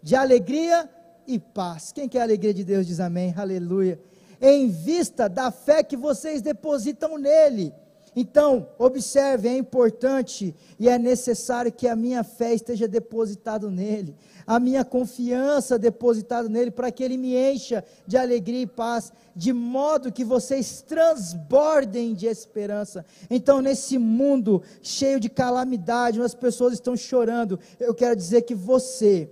de 0.00 0.14
alegria 0.14 0.88
e 1.26 1.38
paz. 1.38 1.90
Quem 1.92 2.08
quer 2.08 2.20
a 2.20 2.22
alegria 2.22 2.54
de 2.54 2.62
Deus 2.62 2.86
diz 2.86 3.00
amém. 3.00 3.34
Aleluia 3.36 3.98
em 4.40 4.68
vista 4.68 5.28
da 5.28 5.50
fé 5.50 5.82
que 5.82 5.96
vocês 5.96 6.42
depositam 6.42 7.16
nele. 7.16 7.72
Então, 8.16 8.68
observe, 8.78 9.48
é 9.48 9.56
importante 9.56 10.54
e 10.78 10.88
é 10.88 10.96
necessário 10.98 11.72
que 11.72 11.88
a 11.88 11.96
minha 11.96 12.22
fé 12.22 12.54
esteja 12.54 12.86
depositada 12.86 13.68
nele, 13.68 14.14
a 14.46 14.60
minha 14.60 14.84
confiança 14.84 15.78
depositada 15.78 16.48
nele, 16.48 16.70
para 16.70 16.92
que 16.92 17.02
ele 17.02 17.16
me 17.16 17.34
encha 17.34 17.84
de 18.06 18.16
alegria 18.16 18.62
e 18.62 18.66
paz, 18.66 19.12
de 19.34 19.52
modo 19.52 20.12
que 20.12 20.24
vocês 20.24 20.82
transbordem 20.82 22.14
de 22.14 22.26
esperança. 22.26 23.04
Então, 23.28 23.60
nesse 23.60 23.98
mundo 23.98 24.62
cheio 24.80 25.18
de 25.18 25.28
calamidade, 25.28 26.18
onde 26.18 26.26
as 26.26 26.34
pessoas 26.34 26.74
estão 26.74 26.96
chorando, 26.96 27.58
eu 27.80 27.94
quero 27.94 28.14
dizer 28.14 28.42
que 28.42 28.54
você, 28.54 29.28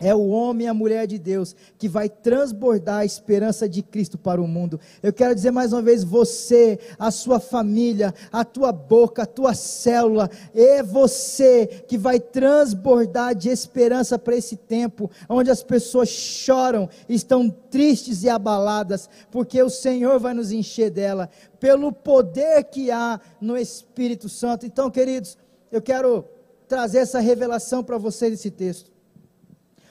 é 0.00 0.14
o 0.14 0.28
homem 0.28 0.66
e 0.66 0.68
a 0.68 0.74
mulher 0.74 1.06
de 1.06 1.18
Deus 1.18 1.54
que 1.78 1.88
vai 1.88 2.08
transbordar 2.08 2.98
a 2.98 3.04
esperança 3.04 3.68
de 3.68 3.82
Cristo 3.82 4.18
para 4.18 4.42
o 4.42 4.48
mundo. 4.48 4.80
Eu 5.02 5.12
quero 5.12 5.34
dizer 5.34 5.50
mais 5.50 5.72
uma 5.72 5.82
vez: 5.82 6.02
você, 6.02 6.78
a 6.98 7.10
sua 7.10 7.38
família, 7.38 8.12
a 8.32 8.44
tua 8.44 8.72
boca, 8.72 9.22
a 9.22 9.26
tua 9.26 9.54
célula, 9.54 10.28
é 10.54 10.82
você 10.82 11.66
que 11.86 11.96
vai 11.96 12.18
transbordar 12.18 13.34
de 13.34 13.48
esperança 13.48 14.18
para 14.18 14.36
esse 14.36 14.56
tempo, 14.56 15.10
onde 15.28 15.50
as 15.50 15.62
pessoas 15.62 16.08
choram, 16.08 16.88
estão 17.08 17.48
tristes 17.48 18.24
e 18.24 18.28
abaladas, 18.28 19.08
porque 19.30 19.62
o 19.62 19.70
Senhor 19.70 20.18
vai 20.18 20.34
nos 20.34 20.50
encher 20.50 20.90
dela, 20.90 21.30
pelo 21.60 21.92
poder 21.92 22.64
que 22.64 22.90
há 22.90 23.20
no 23.40 23.56
Espírito 23.56 24.28
Santo. 24.28 24.66
Então, 24.66 24.90
queridos, 24.90 25.38
eu 25.70 25.80
quero 25.80 26.24
trazer 26.66 26.98
essa 26.98 27.20
revelação 27.20 27.84
para 27.84 27.96
vocês 27.96 28.32
desse 28.32 28.50
texto. 28.50 28.93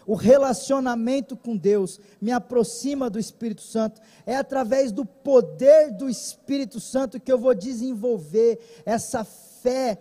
O 0.05 0.15
relacionamento 0.15 1.35
com 1.35 1.55
Deus 1.55 1.99
me 2.21 2.31
aproxima 2.31 3.09
do 3.09 3.19
Espírito 3.19 3.61
Santo. 3.61 4.01
É 4.25 4.35
através 4.35 4.91
do 4.91 5.05
poder 5.05 5.91
do 5.91 6.09
Espírito 6.09 6.79
Santo 6.79 7.19
que 7.19 7.31
eu 7.31 7.37
vou 7.37 7.53
desenvolver 7.53 8.59
essa 8.85 9.23
fé 9.23 9.97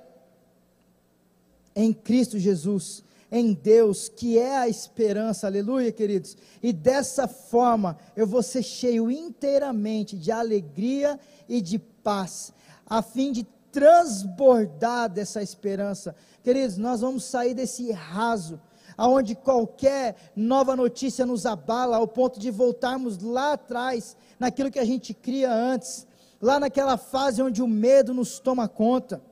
em 1.75 1.93
Cristo 1.93 2.39
Jesus, 2.39 3.03
em 3.31 3.55
Deus, 3.55 4.09
que 4.09 4.39
é 4.39 4.59
a 4.59 4.69
esperança, 4.69 5.47
aleluia, 5.47 5.91
queridos. 5.91 6.37
E 6.63 6.73
dessa 6.73 7.27
forma 7.27 7.97
eu 8.15 8.27
vou 8.27 8.43
ser 8.43 8.63
cheio 8.63 9.11
inteiramente 9.11 10.17
de 10.17 10.31
alegria 10.31 11.19
e 11.49 11.63
de 11.63 11.79
paz, 11.79 12.53
a 12.85 13.01
fim 13.01 13.33
de 13.33 13.47
transbordar 13.71 15.09
dessa 15.09 15.43
esperança. 15.43 16.15
Queridos, 16.43 16.77
nós 16.77 17.01
vamos 17.01 17.25
sair 17.25 17.55
desse 17.55 17.91
raso 17.91 18.61
aonde 18.97 19.35
qualquer 19.35 20.17
nova 20.35 20.77
notícia 20.77 21.27
nos 21.27 21.47
abala 21.47 21.97
ao 21.97 22.09
ponto 22.09 22.39
de 22.39 22.51
voltarmos 22.51 23.19
lá 23.23 23.55
atrás, 23.55 24.17
naquilo 24.39 24.71
que 24.71 24.79
a 24.79 24.85
gente 24.85 25.15
cria 25.15 25.53
antes, 25.53 26.07
lá 26.41 26.59
naquela 26.59 26.97
fase 26.97 27.43
onde 27.43 27.63
o 27.63 27.69
medo 27.69 28.13
nos 28.13 28.39
toma 28.39 28.69
conta. 28.69 29.23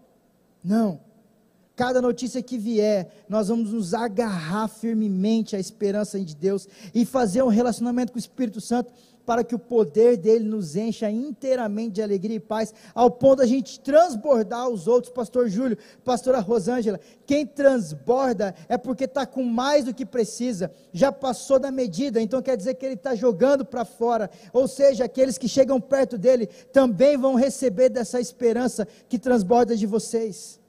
Não. 0.63 1.01
Cada 1.75 2.03
notícia 2.03 2.43
que 2.43 2.59
vier, 2.59 3.25
nós 3.27 3.49
vamos 3.49 3.73
nos 3.73 3.95
agarrar 3.95 4.69
firmemente 4.69 5.57
à 5.57 5.59
esperança 5.59 6.21
de 6.21 6.37
Deus 6.37 6.69
e 6.95 7.07
fazer 7.07 7.43
um 7.43 7.49
relacionamento 7.49 8.13
com 8.13 8.17
o 8.17 8.21
Espírito 8.21 8.61
Santo 8.61 8.93
para 9.31 9.45
que 9.45 9.55
o 9.55 9.61
poder 9.61 10.17
dele 10.17 10.45
nos 10.45 10.75
encha 10.75 11.09
inteiramente 11.09 11.93
de 11.93 12.03
alegria 12.03 12.39
e 12.39 12.41
paz, 12.41 12.75
ao 12.93 13.09
ponto 13.09 13.37
da 13.37 13.47
gente 13.47 13.79
transbordar 13.79 14.69
os 14.69 14.89
outros, 14.89 15.13
pastor 15.13 15.49
Júlio, 15.49 15.79
pastora 16.05 16.41
Rosângela, 16.41 16.99
quem 17.25 17.47
transborda 17.47 18.53
é 18.69 18.77
porque 18.77 19.05
está 19.05 19.25
com 19.25 19.45
mais 19.45 19.85
do 19.85 19.95
que 19.95 20.05
precisa, 20.05 20.73
já 20.93 21.13
passou 21.13 21.61
da 21.61 21.71
medida, 21.71 22.21
então 22.21 22.43
quer 22.43 22.57
dizer 22.57 22.75
que 22.75 22.85
ele 22.85 22.95
está 22.95 23.15
jogando 23.15 23.65
para 23.65 23.85
fora, 23.85 24.29
ou 24.53 24.67
seja, 24.67 25.05
aqueles 25.05 25.39
que 25.39 25.47
chegam 25.47 25.81
perto 25.81 26.19
dele 26.19 26.49
também 26.73 27.17
vão 27.17 27.37
receber 27.37 27.89
dessa 27.89 28.21
esperança 28.21 28.85
que 29.09 29.17
transborda 29.17 29.77
de 29.77 29.87
vocês. 29.87 30.60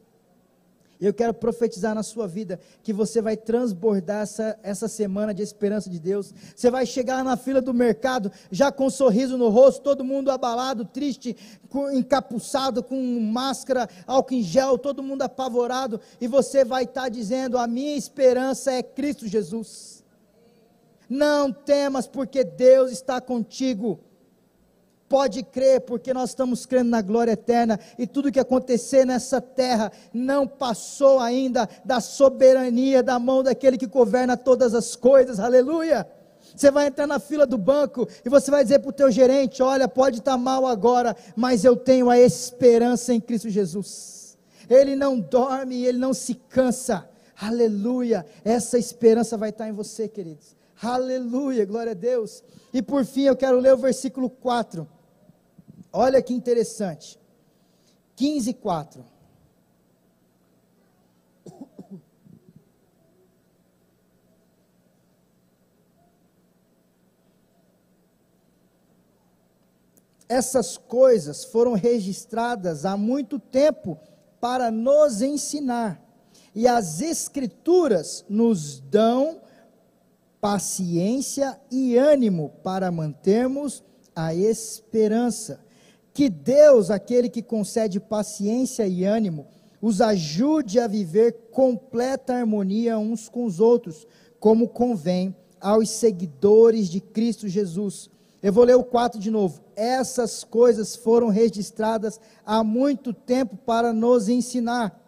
Eu 1.02 1.14
quero 1.16 1.34
profetizar 1.34 1.95
na 1.95 2.04
sua 2.04 2.28
vida 2.28 2.60
que 2.84 2.93
você 2.93 3.24
vai 3.24 3.36
transbordar 3.36 4.22
essa, 4.22 4.60
essa 4.62 4.88
semana 4.88 5.34
de 5.34 5.41
esperança 5.41 5.89
de 5.89 5.99
Deus. 5.99 6.32
Você 6.56 6.70
vai 6.70 6.86
chegar 6.86 7.24
na 7.24 7.36
fila 7.36 7.60
do 7.60 7.74
mercado 7.74 8.32
já 8.52 8.72
com 8.72 8.86
um 8.86 8.89
sorriso 8.89 9.36
no 9.36 9.49
rosto, 9.49 9.82
todo 9.82 10.04
mundo 10.04 10.30
abalado, 10.30 10.86
triste, 10.86 11.36
com, 11.70 11.89
encapuçado, 11.91 12.84
com 12.84 13.20
máscara, 13.20 13.89
álcool 14.06 14.36
em 14.36 14.43
gel, 14.43 14.78
todo 14.78 15.02
mundo 15.02 15.24
apavorado. 15.24 15.99
E 16.20 16.28
você 16.28 16.64
vai 16.64 16.84
estar 16.84 17.04
tá 17.04 17.10
dizendo: 17.10 17.58
A 17.58 17.66
minha 17.66 17.97
esperança 17.97 18.72
é 18.72 18.84
Cristo 18.84 19.28
Jesus. 19.28 20.04
Não 21.10 21.52
temas, 21.52 22.08
porque 22.08 22.43
Deus 22.43 22.91
está 22.91 23.20
contigo. 23.20 23.99
Pode 25.12 25.43
crer, 25.43 25.82
porque 25.82 26.14
nós 26.14 26.30
estamos 26.30 26.66
crendo 26.66 26.89
na 26.89 27.01
glória 27.01 27.34
eterna 27.34 27.78
e 27.99 28.07
tudo 28.07 28.32
que 28.32 28.39
acontecer 28.39 29.05
nessa 29.05 29.41
terra 29.41 29.91
não 30.14 30.47
passou 30.47 31.20
ainda 31.20 31.68
da 31.84 31.99
soberania 31.99 33.03
da 33.03 33.20
mão 33.20 33.43
daquele 33.43 33.78
que 33.78 33.88
governa 33.88 34.38
todas 34.38 34.74
as 34.74 34.95
coisas. 34.95 35.38
Aleluia! 35.38 36.07
Você 36.55 36.72
vai 36.72 36.88
entrar 36.88 37.07
na 37.07 37.20
fila 37.20 37.45
do 37.45 37.57
banco 37.57 38.07
e 38.24 38.30
você 38.30 38.49
vai 38.49 38.64
dizer 38.64 38.80
para 38.80 38.88
o 38.88 38.93
teu 38.93 39.12
gerente: 39.12 39.62
Olha, 39.62 39.86
pode 39.86 40.20
estar 40.20 40.32
tá 40.32 40.38
mal 40.38 40.66
agora, 40.66 41.14
mas 41.36 41.66
eu 41.66 41.76
tenho 41.76 42.09
a 42.09 42.18
esperança 42.18 43.14
em 43.14 43.20
Cristo 43.20 43.49
Jesus. 43.49 44.38
Ele 44.70 44.95
não 44.95 45.20
dorme, 45.20 45.84
ele 45.84 45.97
não 45.97 46.14
se 46.14 46.36
cansa. 46.36 47.05
Aleluia! 47.38 48.26
Essa 48.45 48.78
esperança 48.78 49.36
vai 49.36 49.49
estar 49.49 49.66
tá 49.66 49.70
em 49.70 49.74
você, 49.74 50.07
queridos. 50.07 50.55
Aleluia, 50.82 51.66
glória 51.66 51.91
a 51.91 51.95
Deus. 51.95 52.41
E 52.74 52.82
por 52.82 53.03
fim, 53.03 53.24
eu 53.24 53.36
quero 53.36 53.59
ler 53.59 53.74
o 53.74 53.78
versículo 53.78 54.30
4. 54.30 55.01
Olha 55.94 56.22
que 56.22 56.34
interessante. 56.34 57.20
15, 58.16 58.54
4. 58.54 59.04
Essas 70.30 70.78
coisas 70.78 71.44
foram 71.44 71.74
registradas 71.74 72.86
há 72.86 72.96
muito 72.96 73.38
tempo 73.38 74.00
para 74.39 74.72
nos 74.72 75.22
ensinar, 75.22 76.02
e 76.56 76.68
as 76.68 77.02
Escrituras 77.02 78.24
nos 78.30 78.80
dão 78.80 79.42
paciência 80.39 81.60
e 81.70 81.98
ânimo 81.98 82.50
para 82.64 82.89
mantermos 82.89 83.84
a 84.16 84.34
esperança 84.34 85.60
que 86.14 86.30
Deus, 86.30 86.89
aquele 86.89 87.30
que 87.30 87.41
concede 87.41 87.99
paciência 87.99 88.88
e 88.88 89.05
ânimo, 89.05 89.47
os 89.82 90.01
ajude 90.01 90.80
a 90.80 90.88
viver 90.88 91.49
completa 91.51 92.36
harmonia 92.36 92.97
uns 92.99 93.30
com 93.30 93.45
os 93.45 93.59
outros, 93.59 94.05
como 94.39 94.68
convém 94.68 95.36
aos 95.59 95.89
seguidores 95.89 96.89
de 96.89 96.99
Cristo 96.99 97.47
Jesus. 97.47 98.09
Eu 98.43 98.51
vou 98.51 98.64
ler 98.64 98.76
o 98.76 98.84
4 98.84 99.20
de 99.20 99.32
novo. 99.32 99.62
Essas 99.76 100.43
coisas 100.43 100.95
foram 100.95 101.30
registradas 101.30 102.20
há 102.45 102.64
muito 102.64 103.14
tempo 103.14 103.55
para 103.55 103.93
nos 103.93 104.28
ensinar. 104.28 104.99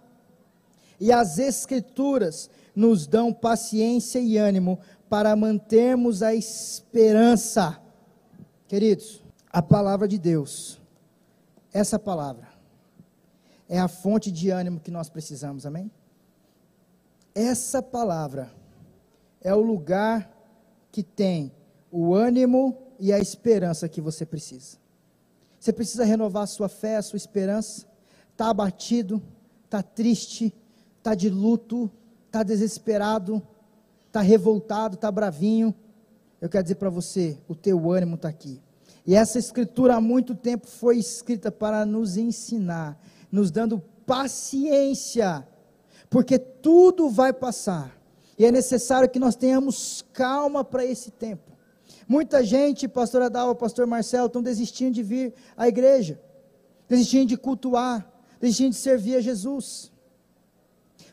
E 0.99 1.12
as 1.12 1.38
Escrituras 1.38 2.49
nos 2.76 3.06
dão 3.06 3.34
paciência 3.34 4.20
e 4.20 4.38
ânimo 4.38 4.80
para 5.10 5.36
mantermos 5.36 6.24
a 6.24 6.34
esperança. 6.34 7.80
Queridos, 8.68 9.22
a 9.51 9.62
palavra 9.62 10.08
de 10.08 10.18
Deus 10.18 10.83
essa 11.74 11.98
palavra 11.98 12.48
é 13.68 13.80
a 13.80 13.88
fonte 13.88 14.32
de 14.32 14.50
ânimo 14.52 14.80
que 14.80 14.92
nós 14.92 15.10
precisamos, 15.10 15.66
amém? 15.66 15.92
Essa 17.34 17.82
palavra 17.82 18.52
é 19.42 19.54
o 19.54 19.62
lugar 19.62 20.32
que 20.92 21.02
tem 21.02 21.52
o 21.92 22.14
ânimo 22.14 22.78
e 23.00 23.12
a 23.12 23.20
esperança 23.20 23.90
que 23.90 24.00
você 24.00 24.26
precisa. 24.26 24.78
Você 25.60 25.74
precisa 25.74 26.04
renovar 26.04 26.44
a 26.44 26.48
sua 26.48 26.70
fé, 26.70 26.98
a 26.98 27.02
sua 27.02 27.18
esperança. 27.18 27.88
Está 28.32 28.50
abatido, 28.50 29.22
está 29.66 29.82
triste, 29.82 30.54
está 30.98 31.16
de 31.16 31.30
luto, 31.30 31.90
está 32.28 32.44
desesperado, 32.44 33.42
está 34.08 34.22
revoltado, 34.22 34.96
está 34.96 35.12
bravinho. 35.12 35.74
Eu 36.40 36.50
quero 36.50 36.64
dizer 36.64 36.76
para 36.76 36.90
você: 36.90 37.38
o 37.48 37.56
teu 37.56 37.92
ânimo 37.92 38.16
está 38.16 38.30
aqui. 38.30 38.62
E 39.06 39.16
essa 39.16 39.38
escritura 39.38 39.95
há 39.95 40.01
muito 40.01 40.34
tempo 40.34 40.68
foi 40.68 40.97
escrita 40.97 41.51
para 41.51 41.86
nos 41.86 42.16
ensinar, 42.16 42.97
nos 43.32 43.51
dando 43.51 43.80
paciência, 44.06 45.47
porque 46.10 46.39
tudo 46.39 47.10
vai 47.10 47.34
passar. 47.34 47.97
E 48.38 48.45
é 48.45 48.51
necessário 48.51 49.10
que 49.10 49.20
nós 49.20 49.36
tenhamos 49.36 50.04
calma 50.14 50.64
para 50.64 50.86
esse 50.86 51.12
tempo. 51.12 51.51
Muita 52.08 52.43
gente, 52.43 52.88
pastor 52.88 53.22
Adal, 53.22 53.56
pastor 53.56 53.86
Marcelo, 53.86 54.28
estão 54.28 54.41
desistindo 54.41 54.93
de 54.93 55.04
vir 55.04 55.34
à 55.56 55.68
igreja, 55.68 56.20
desistindo 56.88 57.28
de 57.28 57.38
cultuar, 57.38 58.10
desistindo 58.39 58.72
de 58.72 58.78
servir 58.78 59.16
a 59.16 59.22
Jesus, 59.22 59.91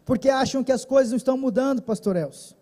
porque 0.05 0.29
acham 0.29 0.65
que 0.65 0.73
as 0.73 0.85
coisas 0.85 1.11
não 1.11 1.17
estão 1.17 1.37
mudando, 1.37 1.83
pastor 1.83 2.17
Elcio. 2.17 2.60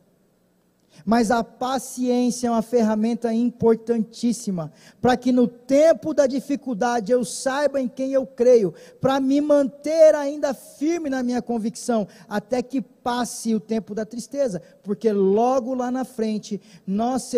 Mas 1.05 1.31
a 1.31 1.43
paciência 1.43 2.49
é 2.49 2.51
uma 2.51 2.63
ferramenta 2.63 3.33
importantíssima 3.33 4.73
para 5.01 5.17
que 5.17 5.33
no 5.33 5.47
tempo 5.47 6.13
da 6.13 6.27
dificuldade 6.27 7.13
eu 7.13 7.25
saiba 7.25 7.81
em 7.81 7.89
quem 7.89 8.13
eu 8.13 8.27
creio, 8.27 8.75
para 9.01 9.21
me 9.21 9.41
manter 9.41 10.15
ainda 10.15 10.53
firme 10.53 11.09
na 11.09 11.23
minha 11.23 11.41
convicção, 11.41 12.07
até 12.29 12.63
que 12.63 12.81
passe 12.81 13.55
o 13.55 13.61
tempo 13.61 13.95
da 13.95 14.05
tristeza, 14.05 14.61
porque 14.83 15.11
logo 15.13 15.75
lá 15.75 15.91
na 15.91 16.05
frente 16.05 16.61
nós, 16.87 17.31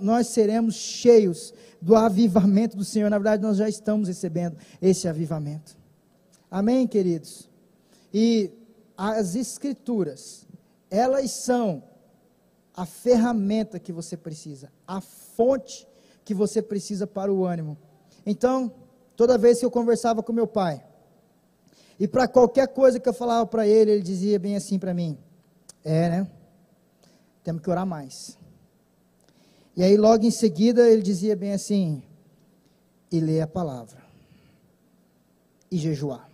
nós 0.00 0.28
seremos 0.28 0.74
cheios 0.74 1.54
do 1.80 1.96
avivamento 1.96 2.76
do 2.76 2.84
Senhor. 2.84 3.10
Na 3.10 3.18
verdade, 3.18 3.42
nós 3.42 3.56
já 3.56 3.68
estamos 3.68 4.08
recebendo 4.08 4.56
esse 4.80 5.08
avivamento. 5.08 5.76
Amém, 6.50 6.86
queridos? 6.86 7.48
E 8.12 8.50
as 8.96 9.34
Escrituras, 9.34 10.46
elas 10.90 11.30
são 11.30 11.82
a 12.74 12.86
ferramenta 12.86 13.78
que 13.78 13.92
você 13.92 14.16
precisa, 14.16 14.72
a 14.86 15.00
fonte 15.00 15.86
que 16.24 16.34
você 16.34 16.62
precisa 16.62 17.06
para 17.06 17.32
o 17.32 17.44
ânimo. 17.44 17.76
Então, 18.24 18.72
toda 19.16 19.36
vez 19.36 19.58
que 19.58 19.64
eu 19.64 19.70
conversava 19.70 20.22
com 20.22 20.32
meu 20.32 20.46
pai, 20.46 20.82
e 21.98 22.08
para 22.08 22.26
qualquer 22.26 22.68
coisa 22.68 22.98
que 22.98 23.08
eu 23.08 23.14
falava 23.14 23.46
para 23.46 23.66
ele, 23.66 23.92
ele 23.92 24.02
dizia 24.02 24.38
bem 24.38 24.56
assim 24.56 24.78
para 24.78 24.94
mim: 24.94 25.16
É, 25.84 26.08
né? 26.08 26.30
Temos 27.44 27.62
que 27.62 27.70
orar 27.70 27.86
mais. 27.86 28.38
E 29.76 29.82
aí, 29.82 29.96
logo 29.96 30.24
em 30.24 30.30
seguida, 30.30 30.88
ele 30.88 31.02
dizia 31.02 31.36
bem 31.36 31.52
assim: 31.52 32.02
E 33.10 33.20
ler 33.20 33.42
a 33.42 33.46
palavra. 33.46 34.02
E 35.70 35.78
jejuar. 35.78 36.28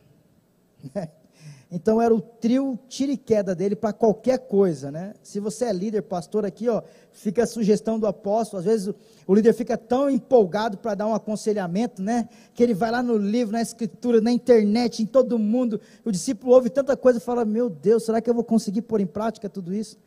Então 1.70 2.00
era 2.00 2.14
o 2.14 2.20
trio 2.20 2.78
tira 2.88 3.12
e 3.12 3.16
queda 3.16 3.54
dele 3.54 3.76
para 3.76 3.92
qualquer 3.92 4.38
coisa, 4.38 4.90
né? 4.90 5.12
Se 5.22 5.38
você 5.38 5.66
é 5.66 5.72
líder, 5.72 6.00
pastor 6.00 6.46
aqui, 6.46 6.66
ó, 6.66 6.82
fica 7.12 7.42
a 7.42 7.46
sugestão 7.46 7.98
do 7.98 8.06
apóstolo. 8.06 8.60
Às 8.60 8.64
vezes 8.64 8.86
o, 8.86 8.94
o 9.26 9.34
líder 9.34 9.52
fica 9.52 9.76
tão 9.76 10.08
empolgado 10.08 10.78
para 10.78 10.94
dar 10.94 11.06
um 11.06 11.14
aconselhamento, 11.14 12.00
né? 12.00 12.26
Que 12.54 12.62
ele 12.62 12.72
vai 12.72 12.90
lá 12.90 13.02
no 13.02 13.18
livro, 13.18 13.52
na 13.52 13.60
escritura, 13.60 14.18
na 14.18 14.32
internet, 14.32 15.02
em 15.02 15.06
todo 15.06 15.38
mundo. 15.38 15.78
O 16.06 16.10
discípulo 16.10 16.54
ouve 16.54 16.70
tanta 16.70 16.96
coisa 16.96 17.18
e 17.18 17.22
fala: 17.22 17.44
Meu 17.44 17.68
Deus, 17.68 18.04
será 18.04 18.22
que 18.22 18.30
eu 18.30 18.34
vou 18.34 18.44
conseguir 18.44 18.82
pôr 18.82 19.02
em 19.02 19.06
prática 19.06 19.46
tudo 19.46 19.74
isso? 19.74 19.98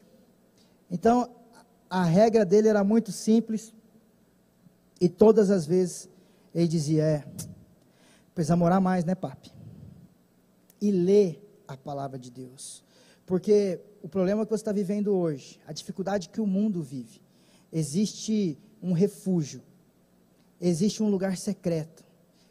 Então 0.90 1.30
a 1.88 2.04
regra 2.04 2.44
dele 2.44 2.70
era 2.70 2.84
muito 2.84 3.12
simples 3.12 3.72
e 5.00 5.08
todas 5.08 5.52
as 5.52 5.68
vezes 5.68 6.10
ele 6.56 6.68
dizia: 6.68 7.04
É, 7.04 7.24
precisa 8.34 8.56
morar 8.56 8.80
mais, 8.80 9.06
né, 9.06 9.14
papi? 9.14 9.61
E 10.82 10.92
ler 10.92 11.64
a 11.68 11.78
palavra 11.78 12.18
de 12.18 12.32
Deus. 12.32 12.84
Porque 13.26 13.80
o 14.02 14.10
problema 14.10 14.46
que 14.46 14.50
você 14.50 14.62
está 14.62 14.72
vivendo 14.72 15.16
hoje, 15.16 15.60
a 15.66 15.72
dificuldade 15.72 16.30
que 16.30 16.42
o 16.42 16.48
mundo 16.48 16.82
vive, 16.82 17.22
existe 17.72 18.58
um 18.82 18.92
refúgio, 18.92 19.62
existe 20.60 21.02
um 21.02 21.10
lugar 21.10 21.38
secreto, 21.38 22.04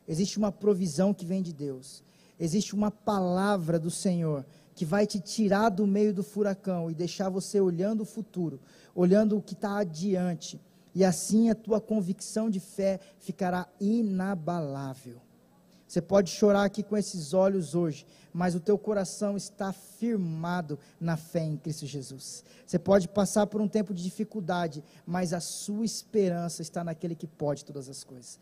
existe 0.07 0.39
uma 0.39 0.53
provisão 0.53 1.13
que 1.13 1.27
vem 1.27 1.43
de 1.43 1.53
Deus, 1.53 2.03
existe 2.39 2.75
uma 2.75 2.91
palavra 2.91 3.79
do 3.79 3.91
Senhor 3.91 4.47
que 4.75 4.85
vai 4.85 5.07
te 5.07 5.21
tirar 5.21 5.69
do 5.69 5.87
meio 5.87 6.15
do 6.15 6.23
furacão 6.23 6.91
e 6.91 6.95
deixar 6.95 7.29
você 7.29 7.61
olhando 7.61 8.01
o 8.01 8.07
futuro, 8.07 8.59
olhando 8.95 9.37
o 9.37 9.43
que 9.43 9.53
está 9.53 9.79
adiante, 9.79 10.59
e 10.95 11.05
assim 11.05 11.51
a 11.51 11.55
tua 11.55 11.81
convicção 11.81 12.49
de 12.49 12.61
fé 12.61 12.99
ficará 13.19 13.69
inabalável. 13.79 15.21
Você 15.91 16.01
pode 16.01 16.31
chorar 16.31 16.63
aqui 16.63 16.85
com 16.85 16.97
esses 16.97 17.35
olhos 17.35 17.75
hoje, 17.75 18.07
mas 18.33 18.55
o 18.55 18.61
teu 18.61 18.79
coração 18.79 19.37
está 19.37 19.73
firmado 19.73 20.79
na 21.01 21.17
fé 21.17 21.41
em 21.41 21.57
Cristo 21.57 21.85
Jesus. 21.85 22.45
Você 22.65 22.79
pode 22.79 23.09
passar 23.09 23.49
por 23.49 23.61
um 23.61 23.67
tempo 23.67 23.93
de 23.93 24.01
dificuldade, 24.01 24.85
mas 25.05 25.33
a 25.33 25.41
sua 25.41 25.85
esperança 25.85 26.63
está 26.63 26.85
naquele 26.85 27.17
que 27.17 27.27
pode 27.27 27.65
todas 27.65 27.89
as 27.89 28.05
coisas. 28.05 28.39